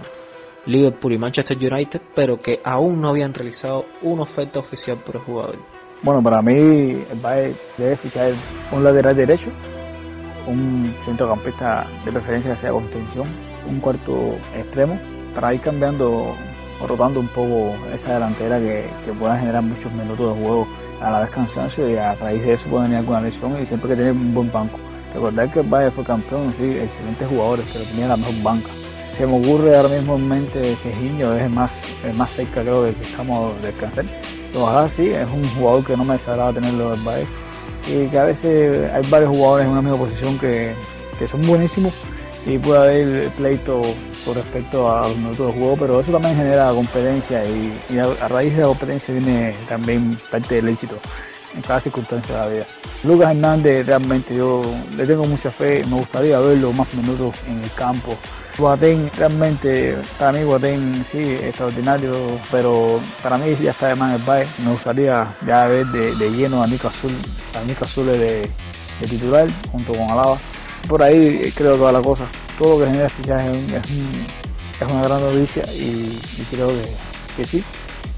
Liverpool 0.66 1.12
y 1.12 1.18
Manchester 1.18 1.56
United, 1.58 2.00
pero 2.14 2.38
que 2.38 2.60
aún 2.64 3.00
no 3.00 3.08
habían 3.08 3.34
realizado 3.34 3.84
una 4.02 4.22
oferta 4.22 4.58
oficial 4.58 4.96
por 4.98 5.16
el 5.16 5.22
jugador. 5.22 5.56
Bueno, 6.02 6.22
para 6.22 6.40
mí 6.40 6.54
el 6.54 7.18
Bayern 7.20 7.54
debe 7.76 7.96
fichar 7.96 8.32
un 8.72 8.82
lateral 8.82 9.14
derecho, 9.14 9.50
un 10.46 10.94
centrocampista 11.04 11.86
de 12.04 12.12
preferencia 12.12 12.54
que 12.54 12.60
sea 12.60 12.70
contención, 12.70 13.28
un 13.68 13.80
cuarto 13.80 14.34
extremo, 14.56 14.98
para 15.34 15.52
ir 15.52 15.60
cambiando 15.60 16.34
o 16.80 16.86
rotando 16.86 17.20
un 17.20 17.28
poco 17.28 17.74
esa 17.92 18.14
delantera 18.14 18.58
que, 18.58 18.88
que 19.04 19.12
pueda 19.12 19.38
generar 19.38 19.62
muchos 19.62 19.92
minutos 19.92 20.34
de 20.34 20.42
juego 20.42 20.66
a 21.00 21.10
la 21.10 21.20
vez 21.20 21.30
y 21.78 21.96
a 21.96 22.14
raíz 22.14 22.42
de 22.42 22.52
eso 22.54 22.64
pueden 22.68 22.84
venir 22.86 22.98
alguna 22.98 23.20
lesión 23.22 23.60
y 23.60 23.66
siempre 23.66 23.90
que 23.90 23.96
tener 23.96 24.12
un 24.12 24.34
buen 24.34 24.50
banco. 24.52 24.78
Recordar 25.14 25.52
que 25.52 25.60
el 25.60 25.66
Bayern 25.66 25.92
fue 25.92 26.04
campeón, 26.04 26.54
sí, 26.58 26.64
excelentes 26.64 27.28
jugadores, 27.28 27.66
pero 27.72 27.84
tenía 27.86 28.08
la 28.08 28.16
mejor 28.16 28.42
banca. 28.42 28.68
Se 29.16 29.26
me 29.26 29.38
ocurre 29.38 29.76
ahora 29.76 29.88
mismo 29.88 30.16
en 30.16 30.28
mente 30.28 30.76
Cejiño, 30.76 31.34
es 31.34 31.50
más, 31.50 31.70
es 32.06 32.16
más 32.16 32.30
cerca 32.30 32.62
creo 32.62 32.84
de 32.84 32.94
que 32.94 33.04
estamos 33.04 33.60
de 33.60 33.68
descansar. 33.68 34.04
Ojalá 34.54 34.88
sí, 34.90 35.08
es 35.08 35.26
un 35.26 35.48
jugador 35.54 35.84
que 35.84 35.96
no 35.96 36.04
me 36.04 36.14
desagrada 36.14 36.52
tenerlo 36.52 36.90
del 36.92 37.00
Bayern 37.00 37.28
y 37.88 38.06
que 38.08 38.18
a 38.18 38.24
veces 38.24 38.92
hay 38.92 39.02
varios 39.10 39.30
jugadores 39.30 39.66
en 39.66 39.72
una 39.72 39.82
misma 39.82 39.98
posición 39.98 40.38
que, 40.38 40.74
que 41.18 41.28
son 41.28 41.46
buenísimos 41.46 41.92
y 42.46 42.58
puede 42.58 42.78
haber 42.78 43.28
pleito 43.30 43.82
con 44.24 44.34
respecto 44.34 44.90
a 44.90 45.08
los 45.08 45.16
minutos 45.16 45.46
de 45.46 45.52
juego, 45.60 45.76
pero 45.78 46.00
eso 46.00 46.12
también 46.12 46.36
genera 46.36 46.70
competencia 46.70 47.42
y, 47.44 47.98
a, 47.98 48.28
raíz 48.28 48.54
de 48.54 48.62
la 48.62 48.68
competencia 48.68 49.14
viene 49.14 49.54
también 49.68 50.16
parte 50.30 50.56
del 50.56 50.68
éxito 50.68 50.98
en 51.54 51.62
cada 51.62 51.80
circunstancia 51.80 52.34
de 52.34 52.40
la 52.40 52.46
vida. 52.48 52.66
Lucas 53.02 53.30
Hernández 53.30 53.86
realmente 53.86 54.36
yo 54.36 54.62
le 54.96 55.06
tengo 55.06 55.24
mucha 55.24 55.50
fe, 55.50 55.82
me 55.88 55.96
gustaría 55.96 56.38
verlo 56.38 56.72
más 56.72 56.92
minutos 56.94 57.34
en 57.46 57.62
el 57.62 57.72
campo. 57.72 58.16
Guatén 58.58 59.10
realmente, 59.16 59.96
para 60.18 60.32
mí 60.32 60.44
Guatén 60.44 61.04
sí, 61.10 61.32
extraordinario, 61.42 62.12
pero 62.50 63.00
para 63.22 63.38
mí 63.38 63.56
ya 63.60 63.70
está 63.70 63.88
de 63.88 63.94
más 63.94 64.14
el 64.14 64.26
Bayern. 64.26 64.50
Me 64.64 64.72
gustaría 64.72 65.34
ya 65.46 65.64
ver 65.66 65.86
de, 65.86 66.14
de 66.14 66.30
lleno 66.30 66.62
a 66.62 66.66
Nico 66.66 66.88
Azul, 66.88 67.12
a 67.58 67.64
Nico 67.64 67.84
Azul 67.86 68.06
de, 68.06 68.50
de 69.00 69.06
titular 69.08 69.48
junto 69.72 69.92
con 69.94 70.10
Alaba. 70.10 70.36
Por 70.88 71.02
ahí 71.02 71.50
creo 71.56 71.76
toda 71.76 71.92
la 71.92 72.02
cosa. 72.02 72.24
Todo 72.60 72.78
lo 72.78 72.84
que 72.84 72.90
genera 72.90 73.08
fichaje 73.08 73.50
es, 73.52 73.72
es, 74.82 74.86
una 74.86 75.02
gran 75.02 75.20
noticia 75.22 75.64
y, 75.72 76.20
creo 76.50 76.68
que, 77.34 77.46
sí, 77.46 77.64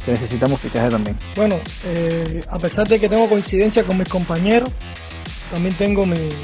que 0.04 0.10
necesitamos 0.10 0.60
fichaje 0.60 0.90
también. 0.90 1.16
Bueno, 1.36 1.60
eh, 1.84 2.42
a 2.50 2.58
pesar 2.58 2.88
de 2.88 2.98
que 2.98 3.08
tengo 3.08 3.28
coincidencia 3.28 3.84
con 3.84 3.98
mis 3.98 4.08
compañeros, 4.08 4.68
también 5.52 5.76
tengo 5.76 6.04
mis 6.06 6.34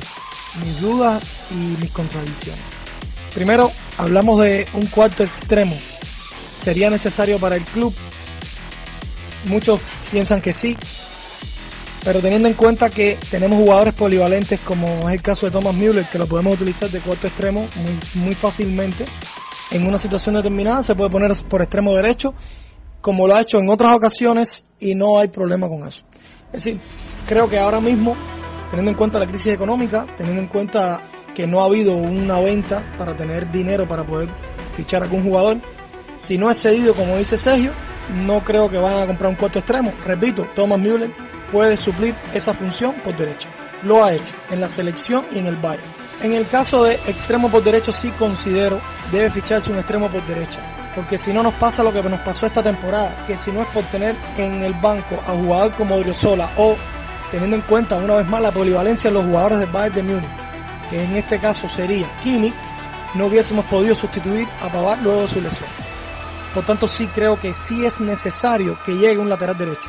dudas 0.80 1.40
y 1.50 1.82
mis 1.82 1.90
contradicciones. 1.90 2.62
Primero, 3.34 3.72
hablamos 3.96 4.42
de 4.42 4.68
un 4.74 4.86
cuarto 4.86 5.24
extremo. 5.24 5.76
¿Sería 6.62 6.90
necesario 6.90 7.40
para 7.40 7.56
el 7.56 7.62
club? 7.64 7.92
Muchos 9.46 9.80
piensan 10.12 10.40
que 10.40 10.52
sí, 10.52 10.76
pero 12.04 12.20
teniendo 12.20 12.48
en 12.48 12.54
cuenta 12.54 12.90
que 12.90 13.18
tenemos 13.30 13.58
jugadores 13.58 13.94
polivalentes 13.94 14.60
como 14.60 15.08
es 15.08 15.14
el 15.14 15.22
caso 15.22 15.46
de 15.46 15.52
Thomas 15.52 15.74
Müller, 15.74 16.04
que 16.04 16.18
lo 16.18 16.26
podemos 16.26 16.54
utilizar 16.54 16.88
de 16.88 17.00
cuarto 17.00 17.26
extremo 17.26 17.66
muy, 17.76 18.24
muy 18.24 18.34
fácilmente, 18.34 19.04
en 19.70 19.86
una 19.86 19.98
situación 19.98 20.34
determinada 20.36 20.82
se 20.82 20.94
puede 20.94 21.10
poner 21.10 21.32
por 21.48 21.60
extremo 21.62 21.94
derecho 21.94 22.34
como 23.00 23.26
lo 23.26 23.34
ha 23.34 23.42
hecho 23.42 23.58
en 23.58 23.68
otras 23.68 23.94
ocasiones 23.94 24.64
y 24.80 24.94
no 24.94 25.18
hay 25.18 25.28
problema 25.28 25.68
con 25.68 25.86
eso. 25.86 26.02
Es 26.52 26.64
decir, 26.64 26.80
creo 27.26 27.48
que 27.48 27.58
ahora 27.58 27.80
mismo, 27.80 28.16
teniendo 28.70 28.90
en 28.90 28.96
cuenta 28.96 29.18
la 29.18 29.26
crisis 29.26 29.52
económica, 29.52 30.06
teniendo 30.16 30.42
en 30.42 30.48
cuenta 30.48 31.02
que 31.34 31.46
no 31.46 31.60
ha 31.60 31.66
habido 31.66 31.94
una 31.94 32.40
venta 32.40 32.82
para 32.96 33.14
tener 33.14 33.50
dinero 33.52 33.86
para 33.86 34.04
poder 34.04 34.30
fichar 34.74 35.02
a 35.02 35.04
algún 35.04 35.22
jugador, 35.22 35.60
si 36.16 36.36
no 36.36 36.50
es 36.50 36.60
cedido 36.60 36.94
como 36.94 37.16
dice 37.16 37.36
Sergio, 37.36 37.70
no 38.24 38.42
creo 38.42 38.68
que 38.68 38.78
vayan 38.78 39.02
a 39.02 39.06
comprar 39.06 39.30
un 39.30 39.36
cuarto 39.36 39.58
extremo. 39.58 39.92
Repito, 40.04 40.46
Thomas 40.54 40.80
Müller 40.80 41.12
puede 41.50 41.76
suplir 41.76 42.14
esa 42.34 42.54
función 42.54 42.94
por 43.04 43.16
derecha. 43.16 43.48
Lo 43.82 44.04
ha 44.04 44.12
hecho 44.12 44.34
en 44.50 44.60
la 44.60 44.68
selección 44.68 45.26
y 45.32 45.38
en 45.38 45.46
el 45.46 45.56
Bayern. 45.56 45.82
En 46.22 46.32
el 46.32 46.48
caso 46.48 46.84
de 46.84 46.94
extremo 47.06 47.50
por 47.50 47.62
derecho 47.62 47.92
sí 47.92 48.10
considero 48.18 48.80
debe 49.12 49.30
ficharse 49.30 49.70
un 49.70 49.78
extremo 49.78 50.08
por 50.08 50.24
derecha 50.26 50.60
porque 50.98 51.16
si 51.16 51.32
no 51.32 51.44
nos 51.44 51.54
pasa 51.54 51.84
lo 51.84 51.92
que 51.92 52.02
nos 52.02 52.18
pasó 52.22 52.44
esta 52.44 52.60
temporada, 52.60 53.24
que 53.24 53.36
si 53.36 53.52
no 53.52 53.62
es 53.62 53.68
por 53.68 53.84
tener 53.84 54.16
en 54.36 54.64
el 54.64 54.74
banco 54.74 55.22
a 55.28 55.32
jugador 55.32 55.72
como 55.74 55.94
Odriozola 55.94 56.50
o 56.56 56.76
teniendo 57.30 57.54
en 57.54 57.62
cuenta 57.62 57.98
una 57.98 58.16
vez 58.16 58.26
más 58.26 58.42
la 58.42 58.50
polivalencia 58.50 59.08
de 59.08 59.14
los 59.14 59.24
jugadores 59.24 59.60
del 59.60 59.70
Bayern 59.70 59.94
de 59.94 60.02
Múnich, 60.02 60.30
que 60.90 61.04
en 61.04 61.14
este 61.14 61.38
caso 61.38 61.68
sería 61.68 62.10
Kimi, 62.24 62.52
no 63.14 63.26
hubiésemos 63.26 63.64
podido 63.66 63.94
sustituir 63.94 64.48
a 64.60 64.68
Pavard 64.70 65.00
luego 65.04 65.22
de 65.22 65.28
su 65.28 65.40
lesión. 65.40 65.70
Por 66.52 66.64
tanto, 66.64 66.88
sí 66.88 67.06
creo 67.06 67.38
que 67.38 67.54
sí 67.54 67.86
es 67.86 68.00
necesario 68.00 68.76
que 68.84 68.96
llegue 68.96 69.18
un 69.18 69.28
lateral 69.28 69.56
derecho. 69.56 69.88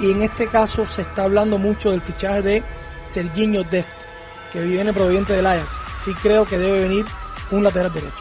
Y 0.00 0.10
en 0.10 0.22
este 0.22 0.46
caso 0.46 0.86
se 0.86 1.02
está 1.02 1.24
hablando 1.24 1.58
mucho 1.58 1.90
del 1.90 2.00
fichaje 2.00 2.42
de 2.42 2.62
Serginho 3.04 3.64
Dest, 3.64 3.94
que 4.52 4.60
viene 4.62 4.92
proveniente 4.92 5.34
del 5.34 5.46
Ajax. 5.46 5.76
Sí 6.04 6.12
creo 6.22 6.44
que 6.44 6.58
debe 6.58 6.82
venir 6.82 7.06
un 7.50 7.64
lateral 7.64 7.92
derecho. 7.92 8.14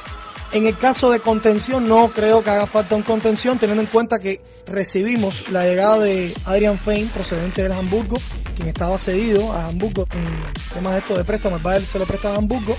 En 0.52 0.68
el 0.68 0.78
caso 0.78 1.12
de 1.12 1.20
contención, 1.20 1.88
no 1.88 2.08
creo 2.08 2.44
que 2.44 2.50
haga 2.50 2.66
falta 2.66 2.96
un 2.96 3.02
contención, 3.02 3.58
teniendo 3.58 3.82
en 3.82 3.88
cuenta 3.88 4.20
que 4.20 4.42
recibimos 4.66 5.50
la 5.52 5.66
llegada 5.66 6.00
de 6.00 6.34
Adrian 6.46 6.78
Fein, 6.78 7.10
procedente 7.10 7.64
del 7.64 7.74
Hamburgo, 7.74 8.18
quien 8.56 8.70
estaba 8.70 8.98
cedido 8.98 9.52
a 9.52 9.66
Hamburgo 9.66 10.08
en 10.14 10.74
temas 10.74 10.94
de 10.94 11.00
esto 11.00 11.18
de 11.18 11.24
préstamo. 11.26 11.58
El 11.58 11.62
Bayern 11.62 11.86
se 11.86 12.00
lo 12.00 12.06
presta 12.06 12.32
a 12.32 12.36
Hamburgo, 12.38 12.78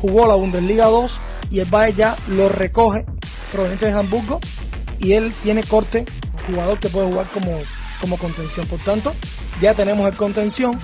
jugó 0.00 0.26
la 0.26 0.34
Bundesliga 0.34 0.86
2 0.86 1.16
y 1.50 1.60
el 1.60 1.66
Bayern 1.66 1.96
ya 1.96 2.16
lo 2.28 2.48
recoge, 2.48 3.06
proveniente 3.52 3.86
de 3.86 3.92
Hamburgo, 3.92 4.40
y 4.98 5.12
él 5.12 5.32
tiene 5.42 5.62
corte, 5.62 6.04
jugador 6.48 6.80
que 6.80 6.88
puede 6.88 7.06
jugar 7.06 7.26
como, 7.32 7.56
como 8.02 8.18
contención. 8.18 8.66
Por 8.66 8.80
tanto, 8.80 9.14
ya 9.62 9.72
tenemos 9.72 10.06
el 10.06 10.16
contención 10.16 10.78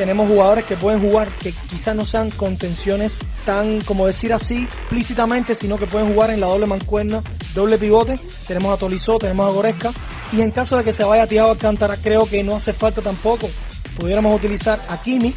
tenemos 0.00 0.28
jugadores 0.28 0.64
que 0.64 0.76
pueden 0.76 0.98
jugar 0.98 1.28
que 1.28 1.52
quizás 1.52 1.94
no 1.94 2.06
sean 2.06 2.30
contenciones 2.30 3.18
tan, 3.44 3.82
como 3.82 4.06
decir 4.06 4.32
así, 4.32 4.62
explícitamente, 4.62 5.54
sino 5.54 5.76
que 5.76 5.86
pueden 5.86 6.14
jugar 6.14 6.30
en 6.30 6.40
la 6.40 6.46
doble 6.46 6.64
mancuerna, 6.64 7.22
doble 7.54 7.76
pivote. 7.76 8.18
Tenemos 8.46 8.72
a 8.72 8.78
Tolizó, 8.78 9.18
tenemos 9.18 9.46
a 9.46 9.52
Goresca. 9.52 9.92
Y 10.32 10.40
en 10.40 10.52
caso 10.52 10.78
de 10.78 10.84
que 10.84 10.94
se 10.94 11.04
vaya 11.04 11.26
Thiago 11.26 11.50
Alcántara, 11.50 11.98
creo 11.98 12.24
que 12.24 12.42
no 12.42 12.56
hace 12.56 12.72
falta 12.72 13.02
tampoco. 13.02 13.50
Pudiéramos 13.98 14.34
utilizar 14.34 14.80
a 14.88 15.02
Kimi 15.02 15.34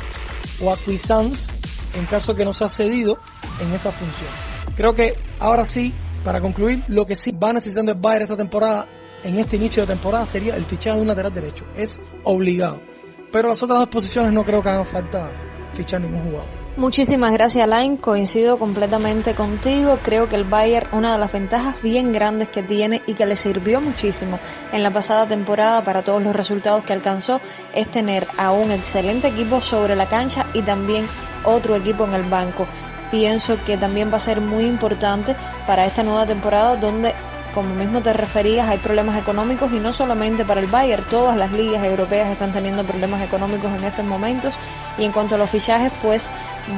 o 0.61 0.71
a 0.71 0.77
Cuisance 0.77 1.51
en 1.97 2.05
caso 2.05 2.31
de 2.31 2.37
que 2.37 2.45
no 2.45 2.53
sea 2.53 2.69
cedido 2.69 3.17
en 3.59 3.73
esa 3.73 3.91
función. 3.91 4.29
Creo 4.77 4.93
que 4.93 5.17
ahora 5.39 5.65
sí, 5.65 5.93
para 6.23 6.39
concluir, 6.39 6.85
lo 6.87 7.05
que 7.05 7.15
sí 7.15 7.31
va 7.31 7.51
necesitando 7.51 7.91
el 7.91 7.97
Bayern 7.97 8.23
esta 8.23 8.37
temporada, 8.37 8.85
en 9.23 9.39
este 9.39 9.55
inicio 9.55 9.83
de 9.83 9.87
temporada, 9.87 10.25
sería 10.25 10.55
el 10.55 10.65
fichaje 10.65 10.95
de 10.95 11.01
un 11.01 11.07
lateral 11.07 11.33
derecho. 11.33 11.65
Es 11.75 12.01
obligado 12.23 12.93
pero 13.33 13.49
las 13.49 13.63
otras 13.63 13.79
dos 13.79 13.87
posiciones 13.89 14.31
no 14.31 14.45
creo 14.45 14.61
que 14.61 14.69
hagan 14.69 14.85
falta 14.85 15.31
fichar 15.73 15.99
ningún 15.99 16.23
jugador. 16.25 16.45
Muchísimas 16.77 17.31
gracias, 17.31 17.63
Alain. 17.63 17.97
Coincido 17.97 18.59
completamente 18.59 19.33
contigo. 19.33 19.97
Creo 20.03 20.29
que 20.29 20.35
el 20.35 20.43
Bayern, 20.43 20.87
una 20.91 21.13
de 21.13 21.17
las 21.17 21.31
ventajas 21.31 21.81
bien 21.81 22.11
grandes 22.13 22.49
que 22.49 22.61
tiene 22.61 23.01
y 23.07 23.15
que 23.15 23.25
le 23.25 23.35
sirvió 23.35 23.81
muchísimo 23.81 24.39
en 24.71 24.83
la 24.83 24.91
pasada 24.91 25.27
temporada 25.27 25.83
para 25.83 26.03
todos 26.03 26.21
los 26.21 26.35
resultados 26.35 26.83
que 26.83 26.93
alcanzó, 26.93 27.41
es 27.73 27.89
tener 27.89 28.27
a 28.37 28.51
un 28.51 28.71
excelente 28.71 29.29
equipo 29.29 29.61
sobre 29.61 29.95
la 29.95 30.07
cancha 30.07 30.45
y 30.53 30.61
también 30.61 31.07
otro 31.43 31.75
equipo 31.75 32.05
en 32.05 32.13
el 32.13 32.23
banco. 32.23 32.67
Pienso 33.09 33.57
que 33.65 33.77
también 33.77 34.11
va 34.11 34.17
a 34.17 34.19
ser 34.19 34.41
muy 34.41 34.65
importante 34.65 35.35
para 35.65 35.85
esta 35.85 36.03
nueva 36.03 36.27
temporada 36.27 36.75
donde 36.75 37.13
como 37.53 37.75
mismo 37.75 38.01
te 38.01 38.13
referías, 38.13 38.67
hay 38.67 38.77
problemas 38.77 39.21
económicos 39.21 39.71
y 39.71 39.79
no 39.79 39.93
solamente 39.93 40.43
para 40.45 40.59
el 40.59 40.67
Bayern, 40.67 41.03
todas 41.05 41.37
las 41.37 41.51
ligas 41.51 41.83
europeas 41.83 42.29
están 42.29 42.51
teniendo 42.51 42.83
problemas 42.83 43.21
económicos 43.21 43.71
en 43.71 43.83
estos 43.83 44.05
momentos 44.05 44.55
y 44.97 45.03
en 45.05 45.11
cuanto 45.11 45.35
a 45.35 45.37
los 45.37 45.49
fichajes, 45.49 45.91
pues 46.01 46.29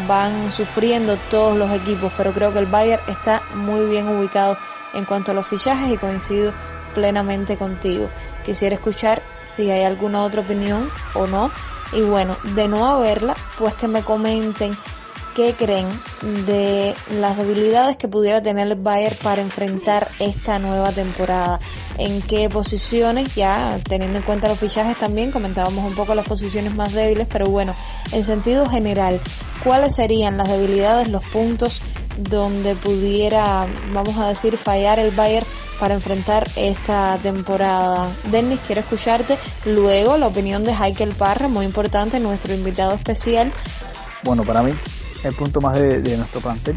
van 0.07 0.51
sufriendo 0.51 1.17
todos 1.29 1.57
los 1.57 1.71
equipos, 1.71 2.11
pero 2.17 2.33
creo 2.33 2.51
que 2.51 2.59
el 2.59 2.65
Bayern 2.65 3.01
está 3.07 3.41
muy 3.55 3.85
bien 3.85 4.07
ubicado 4.07 4.57
en 4.93 5.05
cuanto 5.05 5.31
a 5.31 5.33
los 5.33 5.47
fichajes 5.47 5.91
y 5.91 5.97
coincido 5.97 6.53
plenamente 6.93 7.57
contigo. 7.57 8.09
Quisiera 8.45 8.75
escuchar 8.75 9.21
si 9.43 9.69
hay 9.71 9.83
alguna 9.83 10.23
otra 10.23 10.41
opinión 10.41 10.89
o 11.13 11.27
no. 11.27 11.51
Y 11.93 12.01
bueno, 12.01 12.35
de 12.55 12.67
no 12.67 12.85
haberla, 12.87 13.35
pues 13.59 13.73
que 13.75 13.87
me 13.87 14.01
comenten 14.01 14.75
qué 15.35 15.53
creen 15.53 15.85
de 16.45 16.95
las 17.19 17.37
debilidades 17.37 17.97
que 17.97 18.07
pudiera 18.07 18.41
tener 18.41 18.67
el 18.67 18.75
Bayern 18.75 19.17
para 19.21 19.41
enfrentar 19.41 20.07
esta 20.19 20.59
nueva 20.59 20.91
temporada. 20.91 21.59
En 21.97 22.21
qué 22.21 22.49
posiciones, 22.49 23.35
ya 23.35 23.67
teniendo 23.87 24.17
en 24.17 24.23
cuenta 24.23 24.47
los 24.47 24.57
fichajes 24.57 24.97
también, 24.97 25.31
comentábamos 25.31 25.85
un 25.85 25.93
poco 25.95 26.15
las 26.15 26.25
posiciones 26.25 26.73
más 26.73 26.93
débiles, 26.93 27.27
pero 27.31 27.47
bueno, 27.47 27.75
en 28.11 28.23
sentido 28.23 28.67
general, 28.69 29.19
¿cuáles 29.63 29.95
serían 29.95 30.37
las 30.37 30.49
debilidades, 30.49 31.09
los 31.09 31.23
puntos 31.25 31.81
donde 32.17 32.75
pudiera, 32.75 33.65
vamos 33.93 34.17
a 34.17 34.29
decir, 34.29 34.57
fallar 34.57 34.99
el 34.99 35.11
Bayern 35.11 35.45
para 35.81 35.93
enfrentar 35.93 36.47
esta 36.55 37.17
temporada. 37.21 38.09
Dennis, 38.31 38.61
quiero 38.65 38.79
escucharte. 38.79 39.37
Luego 39.65 40.17
la 40.17 40.27
opinión 40.27 40.63
de 40.63 40.71
Heikel 40.71 41.09
Parra, 41.09 41.49
muy 41.49 41.65
importante, 41.65 42.21
nuestro 42.21 42.53
invitado 42.53 42.93
especial. 42.93 43.51
Bueno, 44.23 44.43
para 44.43 44.63
mí 44.63 44.71
el 45.25 45.33
punto 45.33 45.59
más 45.61 45.77
de, 45.77 46.17
nuestro 46.17 46.41
plantel 46.41 46.75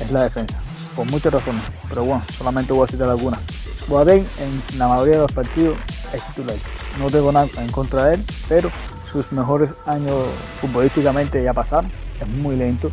es 0.00 0.10
la 0.10 0.24
defensa. 0.24 0.56
por 0.94 1.06
muchas 1.10 1.32
razones, 1.32 1.62
pero 1.88 2.04
bueno, 2.04 2.22
solamente 2.32 2.72
voy 2.72 2.84
a 2.84 2.90
citar 2.90 3.08
algunas. 3.08 3.40
Boateng 3.88 4.26
en 4.40 4.78
la 4.78 4.88
mayoría 4.88 5.14
de 5.14 5.20
los 5.20 5.32
partidos 5.32 5.76
es 6.12 6.22
titular. 6.26 6.56
No 6.98 7.10
tengo 7.10 7.32
nada 7.32 7.48
en 7.58 7.70
contra 7.70 8.06
de 8.06 8.14
él, 8.16 8.24
pero 8.48 8.70
sus 9.10 9.30
mejores 9.32 9.70
años 9.86 10.26
futbolísticamente 10.60 11.42
ya 11.42 11.52
pasaron. 11.52 11.90
Es 12.20 12.28
muy 12.28 12.56
lento, 12.56 12.90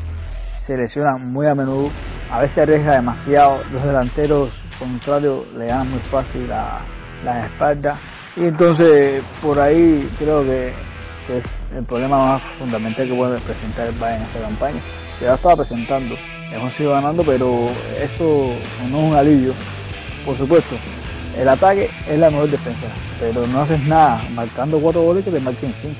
se 0.65 0.77
lesiona 0.77 1.17
muy 1.17 1.47
a 1.47 1.55
menudo, 1.55 1.89
a 2.31 2.41
veces 2.41 2.59
arriesga 2.59 2.93
demasiado. 2.93 3.59
Los 3.71 3.83
delanteros 3.83 4.49
contrarios 4.79 5.45
le 5.57 5.65
dan 5.65 5.89
muy 5.89 5.99
fácil 6.11 6.47
la, 6.47 6.79
la 7.23 7.45
espalda. 7.45 7.97
Y 8.35 8.43
entonces 8.45 9.23
por 9.41 9.59
ahí 9.59 10.09
creo 10.17 10.43
que, 10.43 10.73
es 11.29 11.45
el 11.75 11.83
problema 11.83 12.17
más 12.17 12.41
fundamental 12.59 13.07
que 13.07 13.13
puede 13.13 13.39
presentar 13.39 13.87
el 13.87 13.95
Bayern 13.95 14.21
en 14.21 14.27
esta 14.27 14.41
campaña. 14.41 14.79
Ya 15.21 15.35
estaba 15.35 15.55
presentando, 15.57 16.15
hemos 16.51 16.79
ido 16.79 16.91
ganando, 16.91 17.23
pero 17.23 17.69
eso 17.99 18.51
no 18.91 18.97
es 18.99 19.03
un 19.11 19.15
alivio. 19.15 19.53
Por 20.25 20.37
supuesto, 20.37 20.75
el 21.37 21.47
ataque 21.49 21.89
es 22.09 22.19
la 22.19 22.29
mejor 22.29 22.49
defensa, 22.49 22.87
pero 23.19 23.45
no 23.47 23.61
haces 23.61 23.81
nada 23.85 24.21
marcando 24.33 24.79
cuatro 24.79 25.01
goles 25.01 25.25
que 25.25 25.31
te 25.31 25.39
marquen 25.39 25.73
cinco. 25.81 25.99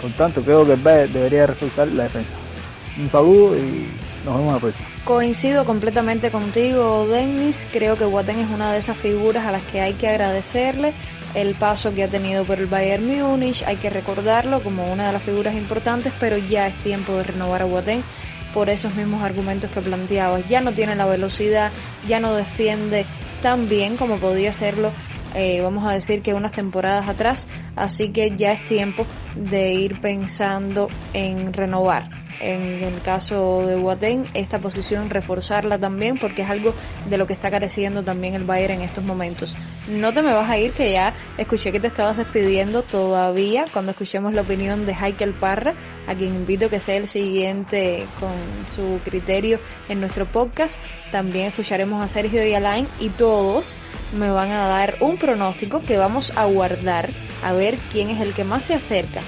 Por 0.00 0.10
tanto, 0.12 0.42
creo 0.42 0.66
que 0.66 0.72
el 0.72 0.80
Bayern 0.80 1.12
debería 1.12 1.46
reforzar 1.46 1.88
la 1.88 2.04
defensa. 2.04 2.32
Un 2.98 3.08
saludo 3.08 3.56
y 3.56 3.88
nos 4.24 4.36
vemos 4.36 4.54
la 4.54 4.60
próxima. 4.60 4.91
Coincido 5.04 5.64
completamente 5.64 6.30
contigo, 6.30 7.08
Dennis. 7.08 7.66
Creo 7.72 7.98
que 7.98 8.04
Boateng 8.04 8.38
es 8.38 8.48
una 8.48 8.70
de 8.72 8.78
esas 8.78 8.96
figuras 8.96 9.44
a 9.44 9.50
las 9.50 9.62
que 9.62 9.80
hay 9.80 9.94
que 9.94 10.06
agradecerle 10.06 10.92
el 11.34 11.56
paso 11.56 11.92
que 11.92 12.04
ha 12.04 12.08
tenido 12.08 12.44
por 12.44 12.60
el 12.60 12.66
Bayern 12.66 13.04
Múnich. 13.04 13.64
Hay 13.66 13.78
que 13.78 13.90
recordarlo 13.90 14.62
como 14.62 14.92
una 14.92 15.08
de 15.08 15.12
las 15.12 15.22
figuras 15.22 15.56
importantes, 15.56 16.12
pero 16.20 16.38
ya 16.38 16.68
es 16.68 16.74
tiempo 16.76 17.16
de 17.16 17.24
renovar 17.24 17.62
a 17.62 17.64
Boateng 17.64 18.04
por 18.54 18.70
esos 18.70 18.94
mismos 18.94 19.24
argumentos 19.24 19.72
que 19.72 19.80
planteabas. 19.80 20.46
Ya 20.48 20.60
no 20.60 20.72
tiene 20.72 20.94
la 20.94 21.06
velocidad, 21.06 21.72
ya 22.06 22.20
no 22.20 22.32
defiende 22.36 23.04
tan 23.42 23.68
bien 23.68 23.96
como 23.96 24.18
podía 24.18 24.50
hacerlo, 24.50 24.92
eh, 25.34 25.60
vamos 25.60 25.88
a 25.88 25.92
decir 25.92 26.22
que 26.22 26.34
unas 26.34 26.52
temporadas 26.52 27.08
atrás, 27.08 27.46
así 27.76 28.10
que 28.10 28.34
ya 28.36 28.52
es 28.52 28.64
tiempo 28.64 29.04
de 29.34 29.72
ir 29.74 30.00
pensando 30.00 30.88
en 31.12 31.52
renovar 31.52 32.22
en 32.42 32.82
el 32.82 33.00
caso 33.02 33.66
de 33.66 33.76
Boateng, 33.76 34.24
esta 34.34 34.58
posición 34.58 35.10
reforzarla 35.10 35.78
también 35.78 36.16
porque 36.18 36.42
es 36.42 36.50
algo 36.50 36.74
de 37.08 37.16
lo 37.16 37.26
que 37.26 37.34
está 37.34 37.50
careciendo 37.50 38.02
también 38.02 38.34
el 38.34 38.44
Bayern 38.44 38.74
en 38.74 38.82
estos 38.82 39.04
momentos. 39.04 39.56
No 39.88 40.12
te 40.12 40.22
me 40.22 40.32
vas 40.32 40.48
a 40.48 40.58
ir 40.58 40.72
que 40.72 40.92
ya 40.92 41.14
escuché 41.36 41.72
que 41.72 41.80
te 41.80 41.88
estabas 41.88 42.16
despidiendo 42.16 42.82
todavía 42.82 43.64
cuando 43.72 43.90
escuchemos 43.90 44.32
la 44.32 44.42
opinión 44.42 44.86
de 44.86 44.92
Heikel 44.92 45.34
Parra, 45.34 45.74
a 46.06 46.14
quien 46.14 46.36
invito 46.36 46.70
que 46.70 46.78
sea 46.78 46.96
el 46.96 47.08
siguiente 47.08 48.06
con 48.20 48.32
su 48.74 49.00
criterio 49.02 49.58
en 49.88 49.98
nuestro 49.98 50.30
podcast. 50.30 50.80
También 51.10 51.48
escucharemos 51.48 52.04
a 52.04 52.06
Sergio 52.06 52.46
y 52.46 52.54
Alain 52.54 52.86
y 53.00 53.08
todos 53.08 53.76
me 54.16 54.30
van 54.30 54.52
a 54.52 54.68
dar 54.68 54.98
un 55.00 55.16
pronóstico 55.16 55.82
que 55.82 55.96
vamos 55.96 56.32
a 56.36 56.44
guardar 56.44 57.10
a 57.42 57.52
ver 57.52 57.76
quién 57.90 58.10
es 58.10 58.20
el 58.20 58.34
que 58.34 58.44
más 58.44 58.62
se 58.62 58.74
acerca 58.74 59.20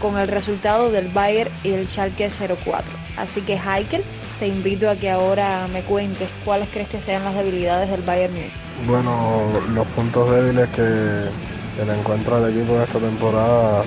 con 0.00 0.18
el 0.18 0.28
resultado 0.28 0.90
del 0.90 1.08
Bayern 1.08 1.50
y 1.62 1.70
el 1.70 1.86
Schalke 1.86 2.28
04. 2.28 2.84
Así 3.16 3.40
que 3.40 3.54
Heikel, 3.54 4.04
te 4.44 4.48
invito 4.48 4.90
a 4.90 4.94
que 4.94 5.10
ahora 5.10 5.66
me 5.72 5.80
cuentes 5.80 6.28
cuáles 6.44 6.68
crees 6.68 6.86
que 6.90 7.00
sean 7.00 7.24
las 7.24 7.34
debilidades 7.34 7.90
del 7.90 8.02
Bayern 8.02 8.34
Múnich. 8.34 8.52
Bueno, 8.86 9.48
los 9.72 9.86
puntos 9.96 10.30
débiles 10.30 10.68
que, 10.68 10.82
le 10.82 11.98
encuentro 11.98 12.36
al 12.36 12.50
equipo 12.50 12.74
en 12.74 12.82
esta 12.82 12.98
temporada 12.98 13.84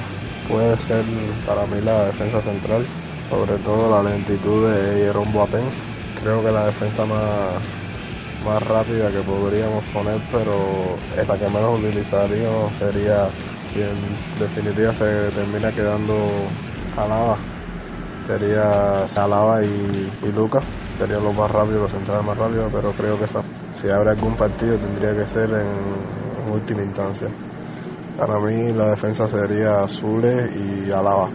puede 0.50 0.76
ser 0.78 1.06
para 1.46 1.68
mí 1.68 1.80
la 1.86 2.06
defensa 2.06 2.42
central, 2.42 2.88
sobre 3.30 3.56
todo 3.60 4.02
la 4.02 4.10
lentitud 4.10 4.74
de 4.74 5.06
Jerome 5.06 5.32
Boateng. 5.32 5.70
Creo 6.24 6.44
que 6.44 6.52
la 6.52 6.66
defensa 6.66 7.06
más, 7.06 7.62
más 8.44 8.64
rápida 8.64 9.12
que 9.12 9.20
podríamos 9.20 9.84
poner, 9.94 10.20
pero 10.32 10.98
la 11.16 11.38
que 11.38 11.50
menos 11.50 11.80
utilizaríamos 11.80 12.74
sería 12.80 13.28
en 13.76 14.40
definitiva 14.40 14.92
se 14.92 15.30
termina 15.36 15.72
quedando 15.72 16.16
Alaba. 16.98 17.38
Sería 18.28 19.06
Alaba 19.16 19.64
y, 19.64 20.12
Lucas, 20.36 20.62
serían 20.98 21.24
los 21.24 21.36
más 21.38 21.50
rápidos, 21.50 21.84
los 21.84 21.92
centrales 21.92 22.26
más 22.26 22.38
rápidos, 22.38 22.70
pero 22.74 22.92
creo 22.92 23.18
que 23.18 23.26
si 23.26 23.90
habrá 23.90 24.12
algún 24.12 24.36
partido 24.36 24.78
tendría 24.78 25.16
que 25.16 25.26
ser 25.28 25.50
en, 25.50 26.52
última 26.52 26.84
instancia. 26.84 27.30
Para 28.18 28.38
mí 28.40 28.74
la 28.74 28.90
defensa 28.90 29.30
sería 29.30 29.88
Zule 29.88 30.50
y 30.54 30.92
Alaba. 30.92 31.30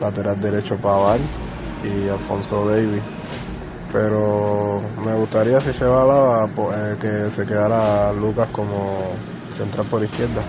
Lateral 0.00 0.40
derecho 0.40 0.76
Pavar 0.76 1.18
y 1.84 2.08
Alfonso 2.08 2.68
Davis. 2.68 3.02
Pero 3.92 4.80
me 5.04 5.14
gustaría 5.14 5.60
si 5.60 5.72
se 5.72 5.84
va 5.84 6.02
Alaba 6.02 6.46
eh, 6.46 6.96
que 7.00 7.30
se 7.30 7.46
quedara 7.46 8.12
Lucas 8.12 8.48
como 8.50 9.12
central 9.56 9.86
por 9.86 10.02
izquierda. 10.02 10.42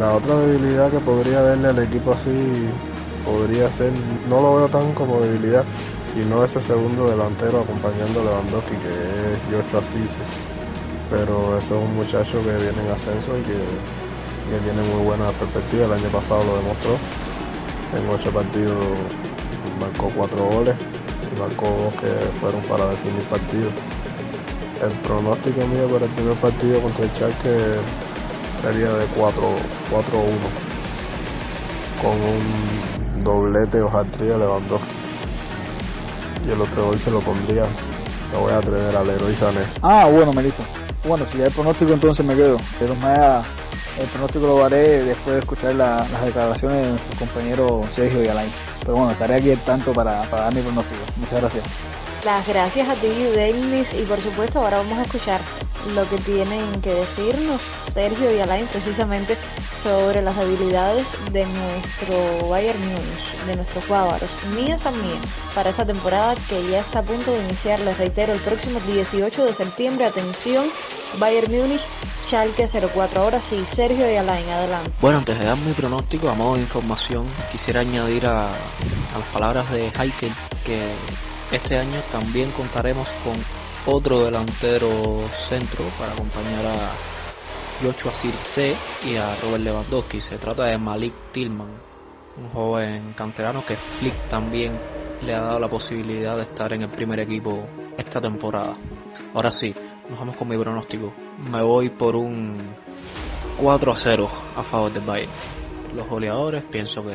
La 0.00 0.14
otra 0.14 0.36
debilidad 0.40 0.90
que 0.90 0.98
podría 0.98 1.42
verle 1.42 1.68
al 1.68 1.78
equipo 1.80 2.12
así 2.12 2.68
podría 3.28 3.70
ser, 3.76 3.92
no 4.28 4.40
lo 4.40 4.56
veo 4.56 4.68
tan 4.68 4.92
como 4.94 5.20
debilidad, 5.20 5.64
sino 6.14 6.44
ese 6.44 6.60
segundo 6.62 7.08
delantero 7.08 7.60
acompañando 7.60 8.20
a 8.20 8.24
Lewandowski 8.24 8.76
que 8.80 8.88
es 8.88 9.38
Joshua 9.52 9.82
Cisse. 9.92 10.24
Pero 11.10 11.58
eso 11.58 11.76
es 11.76 11.82
un 11.84 11.94
muchacho 11.94 12.40
que 12.40 12.56
viene 12.56 12.80
en 12.80 12.90
ascenso 12.90 13.36
y 13.36 13.42
que, 13.44 13.60
tiene 14.48 14.80
muy 14.94 15.04
buena 15.04 15.28
perspectiva. 15.32 15.84
El 15.84 15.92
año 15.92 16.08
pasado 16.08 16.40
lo 16.44 16.56
demostró. 16.56 16.96
En 17.92 18.08
ocho 18.08 18.32
partidos 18.32 18.80
marcó 19.78 20.08
cuatro 20.16 20.44
goles 20.46 20.74
y 20.74 21.38
marcó 21.38 21.68
dos 21.68 21.92
que 22.00 22.08
fueron 22.40 22.62
para 22.62 22.88
definir 22.88 23.22
partidos. 23.28 23.72
El 24.80 24.92
pronóstico 25.04 25.66
mío 25.66 25.86
para 25.88 26.06
el 26.06 26.12
primer 26.12 26.34
partido 26.36 26.80
contra 26.80 27.04
el 27.04 27.10
Schalke 27.10 27.76
sería 28.62 28.88
de 28.88 29.04
4-1 29.12 29.28
con 32.00 32.12
un 32.12 33.07
doblete 33.22 33.80
o 33.80 33.88
hat-trick 33.88 34.28
de 34.28 34.38
Lewandowski. 34.38 34.88
Y 36.46 36.50
el 36.50 36.60
otro 36.60 36.86
gol 36.86 36.98
se 36.98 37.10
lo 37.10 37.20
pondría. 37.20 37.64
Lo 38.32 38.40
voy 38.40 38.52
a 38.52 38.58
atrever 38.58 38.96
al 38.96 39.08
héroe 39.08 39.34
Sané. 39.34 39.60
Ah 39.82 40.06
bueno 40.06 40.32
Melissa. 40.32 40.62
Bueno 41.06 41.26
si 41.26 41.40
hay 41.42 41.50
pronóstico 41.50 41.92
entonces 41.92 42.24
me 42.24 42.34
quedo. 42.34 42.56
Pero 42.78 42.94
más 42.96 43.46
el 43.98 44.06
pronóstico 44.06 44.46
lo 44.46 44.64
haré 44.64 45.04
después 45.04 45.34
de 45.34 45.40
escuchar 45.40 45.74
las 45.74 46.24
declaraciones 46.24 46.84
de 46.84 46.90
nuestro 46.92 47.18
compañero 47.18 47.82
Sergio 47.94 48.22
y 48.22 48.28
Alain 48.28 48.50
pero 48.88 48.96
bueno 48.96 49.12
estaré 49.12 49.34
aquí 49.34 49.54
tanto 49.66 49.92
para, 49.92 50.22
para 50.22 50.44
dar 50.44 50.54
mi 50.54 50.62
pronóstico. 50.62 51.00
Muchas 51.16 51.40
gracias. 51.40 51.64
Las 52.24 52.48
gracias 52.48 52.88
a 52.88 52.94
ti 52.94 53.08
Dennis. 53.08 53.94
Y 53.94 54.04
por 54.04 54.20
supuesto 54.20 54.60
ahora 54.60 54.78
vamos 54.78 54.98
a 54.98 55.02
escuchar 55.02 55.40
lo 55.94 56.08
que 56.08 56.18
tienen 56.18 56.80
que 56.80 56.94
decirnos 56.94 57.62
Sergio 57.92 58.34
y 58.34 58.40
Alain 58.40 58.66
precisamente 58.66 59.36
sobre 59.82 60.22
las 60.22 60.36
habilidades 60.36 61.16
de 61.32 61.46
nuestro 61.46 62.48
Bayern 62.48 62.80
Múnich, 62.80 63.46
de 63.46 63.56
nuestros 63.56 63.88
bávaros, 63.88 64.28
mías 64.54 64.86
a 64.86 64.90
mía, 64.90 65.20
para 65.54 65.70
esta 65.70 65.86
temporada 65.86 66.34
que 66.48 66.68
ya 66.70 66.80
está 66.80 67.00
a 67.00 67.02
punto 67.02 67.32
de 67.32 67.42
iniciar, 67.44 67.80
les 67.80 67.96
reitero, 67.96 68.32
el 68.32 68.40
próximo 68.40 68.80
18 68.80 69.44
de 69.44 69.52
septiembre, 69.52 70.06
atención, 70.06 70.66
Bayern 71.18 71.52
Múnich, 71.52 71.86
Schalke 72.26 72.66
04. 72.66 73.22
Ahora 73.22 73.40
sí, 73.40 73.64
Sergio 73.66 74.10
y 74.10 74.16
Alain, 74.16 74.48
adelante. 74.48 74.90
Bueno, 75.00 75.18
antes 75.18 75.38
de 75.38 75.46
dar 75.46 75.56
mi 75.56 75.72
pronóstico, 75.72 76.28
a 76.28 76.34
modo 76.34 76.56
de 76.56 76.62
información, 76.62 77.26
quisiera 77.50 77.80
añadir 77.80 78.26
a, 78.26 78.48
a 78.48 79.18
las 79.18 79.28
palabras 79.32 79.70
de 79.70 79.86
Heikel 79.88 80.32
que 80.66 80.82
este 81.52 81.78
año 81.78 82.00
también 82.12 82.50
contaremos 82.50 83.08
con 83.24 83.34
otro 83.90 84.24
delantero 84.24 84.90
centro 85.48 85.82
para 85.98 86.12
acompañar 86.12 86.66
a 86.66 86.90
Joshua 87.82 88.14
Circe 88.14 88.76
y 89.06 89.16
a 89.16 89.34
Robert 89.42 89.64
Lewandowski. 89.64 90.20
Se 90.20 90.36
trata 90.36 90.64
de 90.64 90.76
Malik 90.76 91.14
Tillman, 91.32 91.70
un 92.36 92.48
joven 92.50 93.14
canterano 93.14 93.64
que 93.64 93.76
Flick 93.76 94.28
también 94.28 94.78
le 95.24 95.34
ha 95.34 95.40
dado 95.40 95.58
la 95.58 95.68
posibilidad 95.70 96.36
de 96.36 96.42
estar 96.42 96.70
en 96.74 96.82
el 96.82 96.90
primer 96.90 97.20
equipo 97.20 97.64
esta 97.96 98.20
temporada. 98.20 98.76
Ahora 99.34 99.50
sí, 99.50 99.74
nos 100.10 100.18
vamos 100.18 100.36
con 100.36 100.48
mi 100.48 100.58
pronóstico. 100.58 101.14
Me 101.50 101.62
voy 101.62 101.88
por 101.88 102.14
un 102.14 102.56
4 103.56 103.92
a 103.92 103.96
0 103.96 104.28
a 104.56 104.62
favor 104.62 104.92
del 104.92 105.04
Bayern. 105.04 105.32
Los 105.96 106.06
goleadores, 106.06 106.62
pienso 106.64 107.02
que 107.02 107.14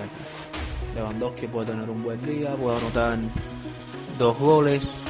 Lewandowski 0.96 1.46
puede 1.46 1.68
tener 1.68 1.88
un 1.88 2.04
buen 2.04 2.26
día, 2.26 2.56
puede 2.56 2.78
anotar 2.78 3.20
dos 4.18 4.40
goles, 4.40 5.04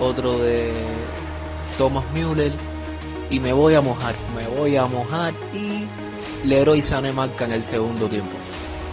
otro 0.00 0.38
de 0.38 0.72
Thomas 1.78 2.04
Müller 2.12 2.52
y 3.30 3.40
me 3.40 3.52
voy 3.52 3.74
a 3.74 3.80
mojar, 3.80 4.14
me 4.36 4.46
voy 4.58 4.76
a 4.76 4.86
mojar 4.86 5.32
y 5.54 5.84
Leroy 6.46 6.82
Sané 6.82 7.12
marca 7.12 7.44
en 7.44 7.52
el 7.52 7.62
segundo 7.62 8.06
tiempo. 8.06 8.32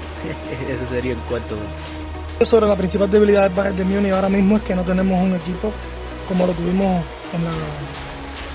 Ese 0.70 0.88
sería 0.88 1.14
el 1.14 1.20
cuarto. 1.20 1.56
Sobre 2.44 2.66
la 2.66 2.76
principal 2.76 3.10
debilidad 3.10 3.44
del 3.44 3.54
Bayern 3.54 3.78
de 3.78 3.84
Múnich 3.84 4.12
ahora 4.14 4.30
mismo 4.30 4.58
es 4.58 4.64
que 4.64 4.76
no 4.76 4.84
tenemos 4.84 5.22
un 5.22 5.36
equipo 5.36 5.72
como 6.28 6.48
lo 6.48 6.54
tuvimos 6.54 7.04
en 7.34 7.44
la, 7.44 7.52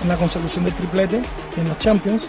en 0.02 0.08
la 0.08 0.16
consecución 0.16 0.64
del 0.64 0.74
triplete 0.74 1.20
y 1.56 1.60
en 1.60 1.68
los 1.68 1.78
Champions. 1.78 2.28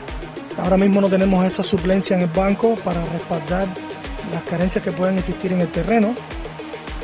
Ahora 0.58 0.78
mismo 0.78 1.02
no 1.02 1.10
tenemos 1.10 1.46
esa 1.46 1.64
suplencia 1.64 2.16
en 2.16 2.24
el 2.24 2.30
banco 2.30 2.76
para 2.84 3.04
respaldar 3.06 3.68
las 4.32 4.44
carencias 4.44 4.84
que 4.84 4.92
pueden 4.92 5.18
existir 5.18 5.54
en 5.54 5.62
el 5.62 5.70
terreno. 5.70 6.14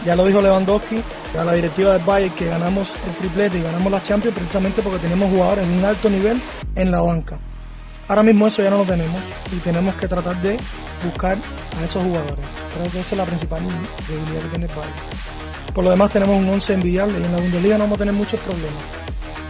Ya 0.05 0.17
lo 0.17 0.25
dijo 0.25 0.41
Lewandowski, 0.41 1.01
a 1.39 1.45
la 1.45 1.53
directiva 1.53 1.93
del 1.93 2.03
Bayern 2.03 2.35
que 2.35 2.47
ganamos 2.47 2.91
el 3.07 3.13
triplete 3.15 3.59
y 3.59 3.63
ganamos 3.63 3.89
la 3.89 4.03
Champions 4.03 4.35
precisamente 4.35 4.81
porque 4.81 4.99
tenemos 4.99 5.29
jugadores 5.29 5.65
en 5.65 5.73
un 5.75 5.85
alto 5.85 6.09
nivel 6.09 6.41
en 6.75 6.91
la 6.91 7.01
banca. 7.01 7.39
Ahora 8.09 8.21
mismo 8.21 8.47
eso 8.47 8.61
ya 8.61 8.69
no 8.69 8.79
lo 8.79 8.83
tenemos 8.83 9.21
y 9.51 9.55
tenemos 9.59 9.95
que 9.95 10.09
tratar 10.09 10.35
de 10.41 10.57
buscar 11.05 11.37
a 11.79 11.83
esos 11.83 12.03
jugadores. 12.03 12.45
Creo 12.75 12.91
que 12.91 12.99
esa 12.99 13.15
es 13.15 13.17
la 13.17 13.25
principal 13.25 13.61
debilidad 14.09 14.41
que 14.41 14.49
tiene 14.49 14.65
el 14.65 14.75
Bayern. 14.75 14.93
Por 15.73 15.83
lo 15.85 15.89
demás 15.89 16.11
tenemos 16.11 16.35
un 16.37 16.49
11 16.49 16.73
envidiable 16.73 17.19
y 17.19 17.23
en 17.23 17.31
la 17.31 17.37
Bundesliga 17.37 17.77
no 17.77 17.83
vamos 17.85 17.95
a 17.95 17.99
tener 17.99 18.13
muchos 18.13 18.39
problemas. 18.41 18.83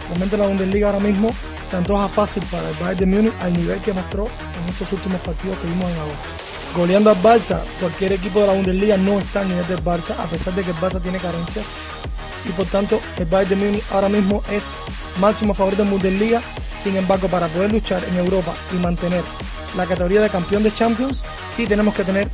Realmente 0.08 0.36
la 0.36 0.46
Bundesliga 0.46 0.86
ahora 0.86 1.00
mismo 1.00 1.30
se 1.68 1.76
antoja 1.76 2.08
fácil 2.08 2.44
para 2.50 2.68
el 2.68 2.76
Bayern 2.76 2.98
de 2.98 3.06
Múnich 3.06 3.34
al 3.40 3.52
nivel 3.52 3.80
que 3.80 3.92
mostró 3.92 4.26
en 4.26 4.68
estos 4.68 4.92
últimos 4.92 5.20
partidos 5.22 5.58
que 5.58 5.66
vimos 5.66 5.90
en 5.90 5.98
agosto. 5.98 6.53
Goleando 6.76 7.10
al 7.10 7.22
Barça, 7.22 7.60
cualquier 7.78 8.12
equipo 8.14 8.40
de 8.40 8.48
la 8.48 8.52
Bundesliga 8.52 8.96
no 8.96 9.20
está 9.20 9.40
al 9.40 9.48
nivel 9.48 9.66
del 9.68 9.84
Barça, 9.84 10.18
a 10.18 10.26
pesar 10.26 10.54
de 10.54 10.62
que 10.62 10.70
el 10.70 10.76
Barça 10.76 11.00
tiene 11.00 11.18
carencias. 11.18 11.66
Y 12.48 12.52
por 12.52 12.66
tanto, 12.66 13.00
el 13.16 13.26
Bayern 13.26 13.50
de 13.50 13.56
Múnich 13.56 13.84
ahora 13.92 14.08
mismo 14.08 14.42
es 14.50 14.72
máximo 15.20 15.54
favorito 15.54 15.82
en 15.82 15.90
Bundesliga. 15.90 16.42
Sin 16.76 16.96
embargo, 16.96 17.28
para 17.28 17.46
poder 17.46 17.72
luchar 17.72 18.02
en 18.04 18.16
Europa 18.16 18.54
y 18.72 18.76
mantener 18.76 19.22
la 19.76 19.86
categoría 19.86 20.20
de 20.20 20.30
campeón 20.30 20.62
de 20.62 20.74
Champions, 20.74 21.22
sí 21.48 21.66
tenemos 21.66 21.94
que 21.94 22.04
tener 22.04 22.28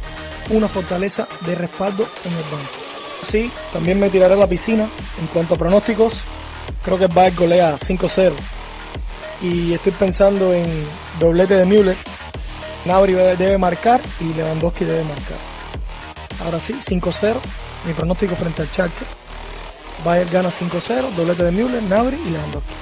una 0.48 0.68
fortaleza 0.68 1.29
de 1.44 1.55
respaldo 1.55 2.09
en 2.24 2.33
el 2.33 2.42
banco. 2.44 2.70
Sí, 3.22 3.50
también 3.72 4.00
me 4.00 4.09
tiraré 4.09 4.35
a 4.35 4.38
la 4.38 4.46
piscina. 4.46 4.88
En 5.20 5.26
cuanto 5.29 5.55
a 5.55 5.59
pronósticos, 5.59 6.22
creo 6.83 6.96
que 6.96 7.05
el 7.05 7.12
Bayern 7.12 7.37
golea 7.37 7.76
5-0 7.76 8.33
y 9.42 9.72
estoy 9.72 9.92
pensando 9.92 10.53
en 10.53 10.66
doblete 11.18 11.55
de 11.55 11.64
Müller. 11.64 11.96
Nabri 12.84 13.12
debe 13.12 13.58
marcar 13.58 14.00
y 14.20 14.32
Lewandowski 14.34 14.84
debe 14.84 15.04
marcar. 15.04 15.36
Ahora 16.44 16.58
sí, 16.58 16.74
5-0. 16.74 17.34
Mi 17.86 17.92
pronóstico 17.92 18.34
frente 18.34 18.62
al 18.62 18.68
Schalke. 18.68 19.04
Bayern 20.04 20.30
gana 20.30 20.48
5-0, 20.48 21.10
doblete 21.14 21.44
de 21.44 21.50
Müller, 21.50 21.82
Nabri 21.82 22.16
y 22.16 22.30
Lewandowski. 22.30 22.72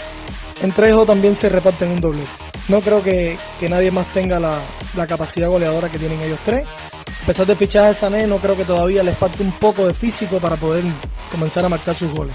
Entre 0.63 0.89
ellos 0.89 1.07
también 1.07 1.35
se 1.35 1.49
reparten 1.49 1.91
un 1.91 2.01
doblete. 2.01 2.31
No 2.69 2.81
creo 2.81 3.03
que, 3.03 3.37
nadie 3.69 3.91
más 3.91 4.07
tenga 4.13 4.39
la, 4.39 4.59
capacidad 5.07 5.49
goleadora 5.49 5.89
que 5.89 5.99
tienen 5.99 6.21
ellos 6.21 6.39
tres. 6.45 6.67
A 7.23 7.27
pesar 7.27 7.47
de 7.47 7.57
fichaje 7.57 7.89
de 7.89 7.95
Sané, 7.95 8.27
no 8.27 8.39
creo 8.39 8.57
que 8.57 8.65
todavía 8.65 9.03
les 9.03 9.17
falte 9.17 9.43
un 9.43 9.53
poco 9.53 9.87
de 9.87 9.95
físico 9.95 10.39
para 10.39 10.57
poder 10.57 10.85
comenzar 11.31 11.65
a 11.65 11.69
marcar 11.69 11.95
sus 11.95 12.13
goles. 12.13 12.35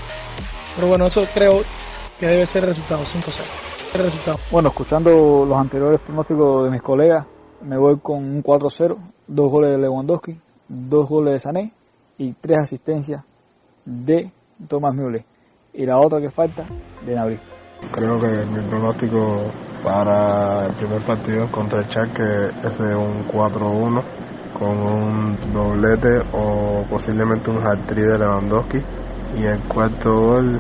Pero 0.76 0.88
bueno, 0.88 1.06
eso 1.06 1.26
creo 1.34 1.64
que 2.20 2.28
debe 2.28 2.46
ser 2.46 2.64
el 2.64 2.70
resultado, 2.70 3.04
5-0 3.04 3.74
resultado? 4.02 4.40
Bueno, 4.50 4.70
escuchando 4.70 5.46
los 5.48 5.58
anteriores 5.58 6.00
pronósticos 6.00 6.66
de 6.66 6.72
mis 6.72 6.82
colegas, 6.82 7.26
me 7.62 7.78
voy 7.78 8.00
con 8.00 8.24
un 8.24 8.44
4-0, 8.44 8.98
dos 9.28 9.52
goles 9.52 9.72
de 9.72 9.78
Lewandowski, 9.78 10.40
dos 10.68 11.10
goles 11.10 11.34
de 11.34 11.40
Sané 11.40 11.74
y 12.18 12.34
tres 12.34 12.62
asistencias 12.62 13.24
de 13.86 14.32
Thomas 14.68 14.94
Müller. 14.96 15.24
Y 15.74 15.86
la 15.86 16.00
otra 16.00 16.20
que 16.20 16.30
falta, 16.30 16.66
de 17.06 17.16
Nabri. 17.16 17.40
Creo 17.92 18.20
que 18.20 18.46
mi 18.46 18.68
pronóstico 18.70 19.44
para 19.84 20.68
el 20.68 20.76
primer 20.76 21.02
partido 21.02 21.52
contra 21.52 21.80
el 21.80 21.90
Schalke 21.90 22.50
es 22.64 22.80
de 22.80 22.96
un 22.96 23.28
4-1 23.28 24.04
con 24.58 24.80
un 24.80 25.38
doblete 25.52 26.22
o 26.32 26.86
posiblemente 26.90 27.50
un 27.50 27.66
hat-trick 27.66 28.06
de 28.06 28.20
Lewandowski 28.20 28.82
y 29.38 29.44
el 29.44 29.60
cuarto 29.62 30.14
gol 30.14 30.60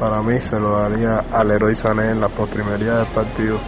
para 0.00 0.22
mí 0.22 0.40
se 0.40 0.58
lo 0.58 0.72
daría 0.72 1.24
al 1.30 1.50
héroe 1.50 1.76
Sané 1.76 2.10
en 2.10 2.20
la 2.20 2.28
postrimería 2.28 2.96
del 2.96 3.06
partido. 3.06 3.58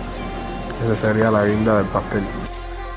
Esa 0.85 0.97
sería 0.97 1.31
la 1.31 1.45
guinda 1.45 1.77
del 1.77 1.87
pastel. 1.87 2.23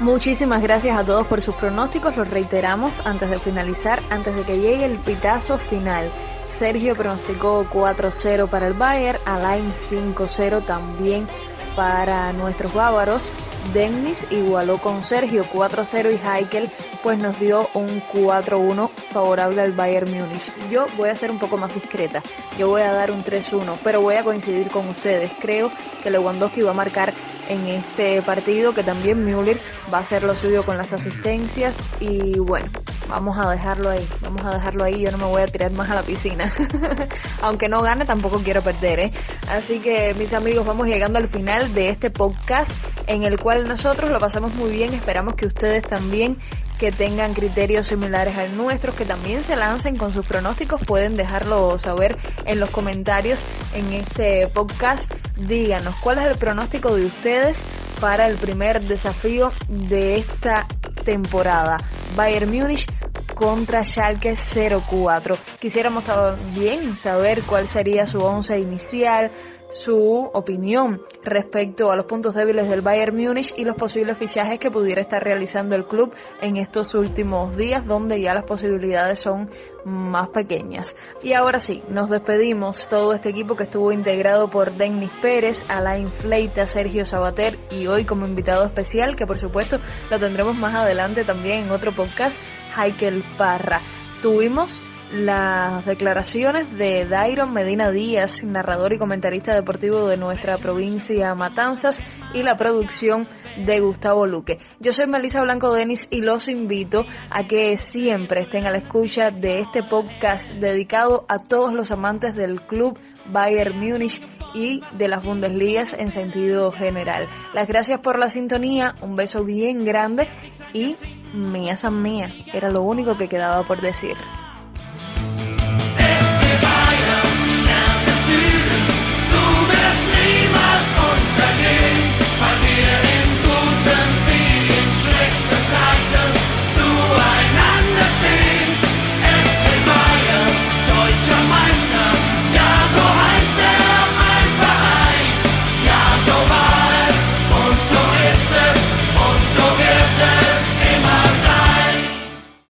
Muchísimas 0.01 0.63
gracias 0.63 0.97
a 0.97 1.03
todos 1.03 1.27
por 1.27 1.41
sus 1.41 1.53
pronósticos, 1.53 2.17
los 2.17 2.27
reiteramos 2.27 3.05
antes 3.05 3.29
de 3.29 3.37
finalizar, 3.37 4.01
antes 4.09 4.35
de 4.35 4.41
que 4.41 4.57
llegue 4.57 4.83
el 4.83 4.97
pitazo 4.97 5.59
final. 5.59 6.09
Sergio 6.47 6.95
pronosticó 6.95 7.67
4-0 7.71 8.49
para 8.49 8.65
el 8.65 8.73
Bayern, 8.73 9.19
Alain 9.25 9.71
5-0 9.71 10.65
también 10.65 11.27
para 11.75 12.33
nuestros 12.33 12.73
bávaros. 12.73 13.31
Dennis 13.73 14.27
igualó 14.31 14.77
con 14.77 15.03
Sergio 15.03 15.45
4-0 15.45 16.11
y 16.11 16.27
Heikel 16.27 16.69
pues 17.03 17.17
nos 17.17 17.39
dio 17.39 17.69
un 17.73 18.01
4-1 18.13 18.89
favorable 18.89 19.61
al 19.61 19.71
Bayern 19.71 20.09
Múnich. 20.09 20.51
Yo 20.69 20.87
voy 20.97 21.09
a 21.09 21.15
ser 21.15 21.31
un 21.31 21.39
poco 21.39 21.57
más 21.57 21.73
discreta, 21.73 22.21
yo 22.57 22.69
voy 22.69 22.81
a 22.81 22.91
dar 22.91 23.11
un 23.11 23.23
3-1, 23.23 23.77
pero 23.83 24.01
voy 24.01 24.15
a 24.15 24.23
coincidir 24.23 24.67
con 24.69 24.87
ustedes. 24.89 25.31
Creo 25.39 25.71
que 26.03 26.09
Lewandowski 26.09 26.61
va 26.61 26.71
a 26.71 26.75
marcar 26.75 27.13
en 27.49 27.67
este 27.67 28.21
partido, 28.21 28.73
que 28.73 28.83
también 28.83 29.23
Müller 29.23 29.59
va 29.93 29.99
a 29.99 30.01
hacer 30.01 30.23
lo 30.23 30.35
suyo 30.35 30.63
con 30.63 30.77
las 30.77 30.93
asistencias 30.93 31.89
y 31.99 32.39
bueno, 32.39 32.67
vamos 33.07 33.37
a 33.37 33.49
dejarlo 33.49 33.89
ahí, 33.89 34.07
vamos 34.21 34.45
a 34.45 34.51
dejarlo 34.51 34.83
ahí, 34.83 35.03
yo 35.03 35.11
no 35.11 35.17
me 35.17 35.25
voy 35.25 35.41
a 35.41 35.47
tirar 35.47 35.71
más 35.71 35.89
a 35.89 35.95
la 35.95 36.03
piscina. 36.03 36.51
Aunque 37.41 37.69
no 37.69 37.81
gane, 37.81 38.05
tampoco 38.05 38.39
quiero 38.39 38.61
perder, 38.61 38.99
¿eh? 38.99 39.11
Así 39.49 39.79
que 39.79 40.13
mis 40.15 40.33
amigos, 40.33 40.65
vamos 40.65 40.87
llegando 40.87 41.19
al 41.19 41.27
final 41.27 41.73
de 41.73 41.89
este 41.89 42.09
podcast 42.09 42.71
en 43.07 43.23
el 43.23 43.39
cual 43.39 43.67
nosotros 43.67 44.09
lo 44.11 44.19
pasamos 44.19 44.53
muy 44.55 44.71
bien, 44.71 44.93
esperamos 44.93 45.35
que 45.35 45.45
ustedes 45.45 45.83
también 45.83 46.37
que 46.81 46.91
tengan 46.91 47.35
criterios 47.35 47.85
similares 47.85 48.35
al 48.37 48.57
nuestro, 48.57 48.95
que 48.95 49.05
también 49.05 49.43
se 49.43 49.55
lancen 49.55 49.97
con 49.97 50.11
sus 50.11 50.25
pronósticos, 50.25 50.81
pueden 50.83 51.15
dejarlo 51.15 51.77
saber 51.77 52.17
en 52.45 52.59
los 52.59 52.71
comentarios 52.71 53.43
en 53.75 53.93
este 53.93 54.47
podcast. 54.47 55.13
Díganos 55.35 55.93
cuál 55.97 56.17
es 56.17 56.25
el 56.25 56.39
pronóstico 56.39 56.95
de 56.95 57.05
ustedes 57.05 57.63
para 57.99 58.25
el 58.25 58.35
primer 58.35 58.81
desafío 58.81 59.51
de 59.69 60.15
esta 60.15 60.65
temporada. 61.03 61.77
Bayern 62.15 62.51
Múnich 62.51 62.87
contra 63.33 63.83
Schalke 63.83 64.35
04. 64.35 65.35
Quisiéramos 65.59 66.03
también 66.03 66.95
saber 66.95 67.41
cuál 67.43 67.67
sería 67.67 68.05
su 68.05 68.19
once 68.19 68.59
inicial, 68.59 69.31
su 69.71 70.29
opinión 70.33 71.01
respecto 71.23 71.91
a 71.91 71.95
los 71.95 72.05
puntos 72.05 72.35
débiles 72.35 72.69
del 72.69 72.81
Bayern 72.81 73.15
Múnich 73.15 73.53
y 73.57 73.63
los 73.63 73.75
posibles 73.75 74.17
fichajes 74.17 74.59
que 74.59 74.69
pudiera 74.69 75.01
estar 75.01 75.23
realizando 75.23 75.75
el 75.75 75.85
club 75.85 76.13
en 76.41 76.57
estos 76.57 76.93
últimos 76.93 77.55
días 77.55 77.85
donde 77.85 78.21
ya 78.21 78.33
las 78.33 78.43
posibilidades 78.43 79.19
son 79.19 79.49
más 79.85 80.29
pequeñas. 80.29 80.95
Y 81.23 81.33
ahora 81.33 81.59
sí, 81.59 81.81
nos 81.89 82.09
despedimos 82.09 82.87
todo 82.87 83.13
este 83.13 83.29
equipo 83.29 83.55
que 83.55 83.63
estuvo 83.63 83.91
integrado 83.91 84.49
por 84.49 84.71
Denis 84.71 85.11
Pérez, 85.21 85.65
Alain 85.69 86.07
Fleita, 86.07 86.65
Sergio 86.65 87.05
Sabater 87.05 87.57
y 87.71 87.87
hoy 87.87 88.05
como 88.05 88.25
invitado 88.25 88.65
especial 88.65 89.15
que 89.15 89.27
por 89.27 89.37
supuesto 89.37 89.79
lo 90.09 90.19
tendremos 90.19 90.55
más 90.55 90.75
adelante 90.75 91.23
también 91.23 91.65
en 91.65 91.71
otro 91.71 91.91
podcast, 91.91 92.41
Heikel 92.77 93.23
Parra. 93.37 93.79
Tuvimos 94.21 94.81
las 95.13 95.85
declaraciones 95.85 96.71
de 96.77 97.05
Dairon 97.05 97.53
Medina 97.53 97.91
Díaz, 97.91 98.43
narrador 98.43 98.93
y 98.93 98.97
comentarista 98.97 99.53
deportivo 99.53 100.07
de 100.07 100.17
nuestra 100.17 100.57
provincia 100.57 101.35
Matanzas, 101.35 102.03
y 102.33 102.43
la 102.43 102.55
producción 102.55 103.27
de 103.65 103.81
Gustavo 103.81 104.25
Luque. 104.25 104.59
Yo 104.79 104.93
soy 104.93 105.07
Melissa 105.07 105.41
Blanco 105.41 105.73
Denis 105.73 106.07
y 106.09 106.21
los 106.21 106.47
invito 106.47 107.05
a 107.29 107.43
que 107.45 107.77
siempre 107.77 108.41
estén 108.41 108.65
a 108.65 108.71
la 108.71 108.77
escucha 108.77 109.31
de 109.31 109.59
este 109.59 109.83
podcast 109.83 110.53
dedicado 110.53 111.25
a 111.27 111.39
todos 111.39 111.73
los 111.73 111.91
amantes 111.91 112.35
del 112.35 112.61
club 112.61 112.97
Bayern 113.25 113.77
Múnich 113.77 114.21
y 114.53 114.81
de 114.93 115.07
las 115.07 115.23
Bundesligas 115.23 115.93
en 115.93 116.11
sentido 116.11 116.71
general. 116.71 117.27
Las 117.53 117.67
gracias 117.67 117.99
por 117.99 118.17
la 118.17 118.29
sintonía, 118.29 118.95
un 119.01 119.15
beso 119.15 119.43
bien 119.43 119.83
grande 119.83 120.27
y 120.73 120.95
mía 121.33 121.75
san 121.75 122.01
mía, 122.01 122.29
era 122.53 122.69
lo 122.69 122.81
único 122.81 123.17
que 123.17 123.27
quedaba 123.27 123.63
por 123.63 123.81
decir. 123.81 124.15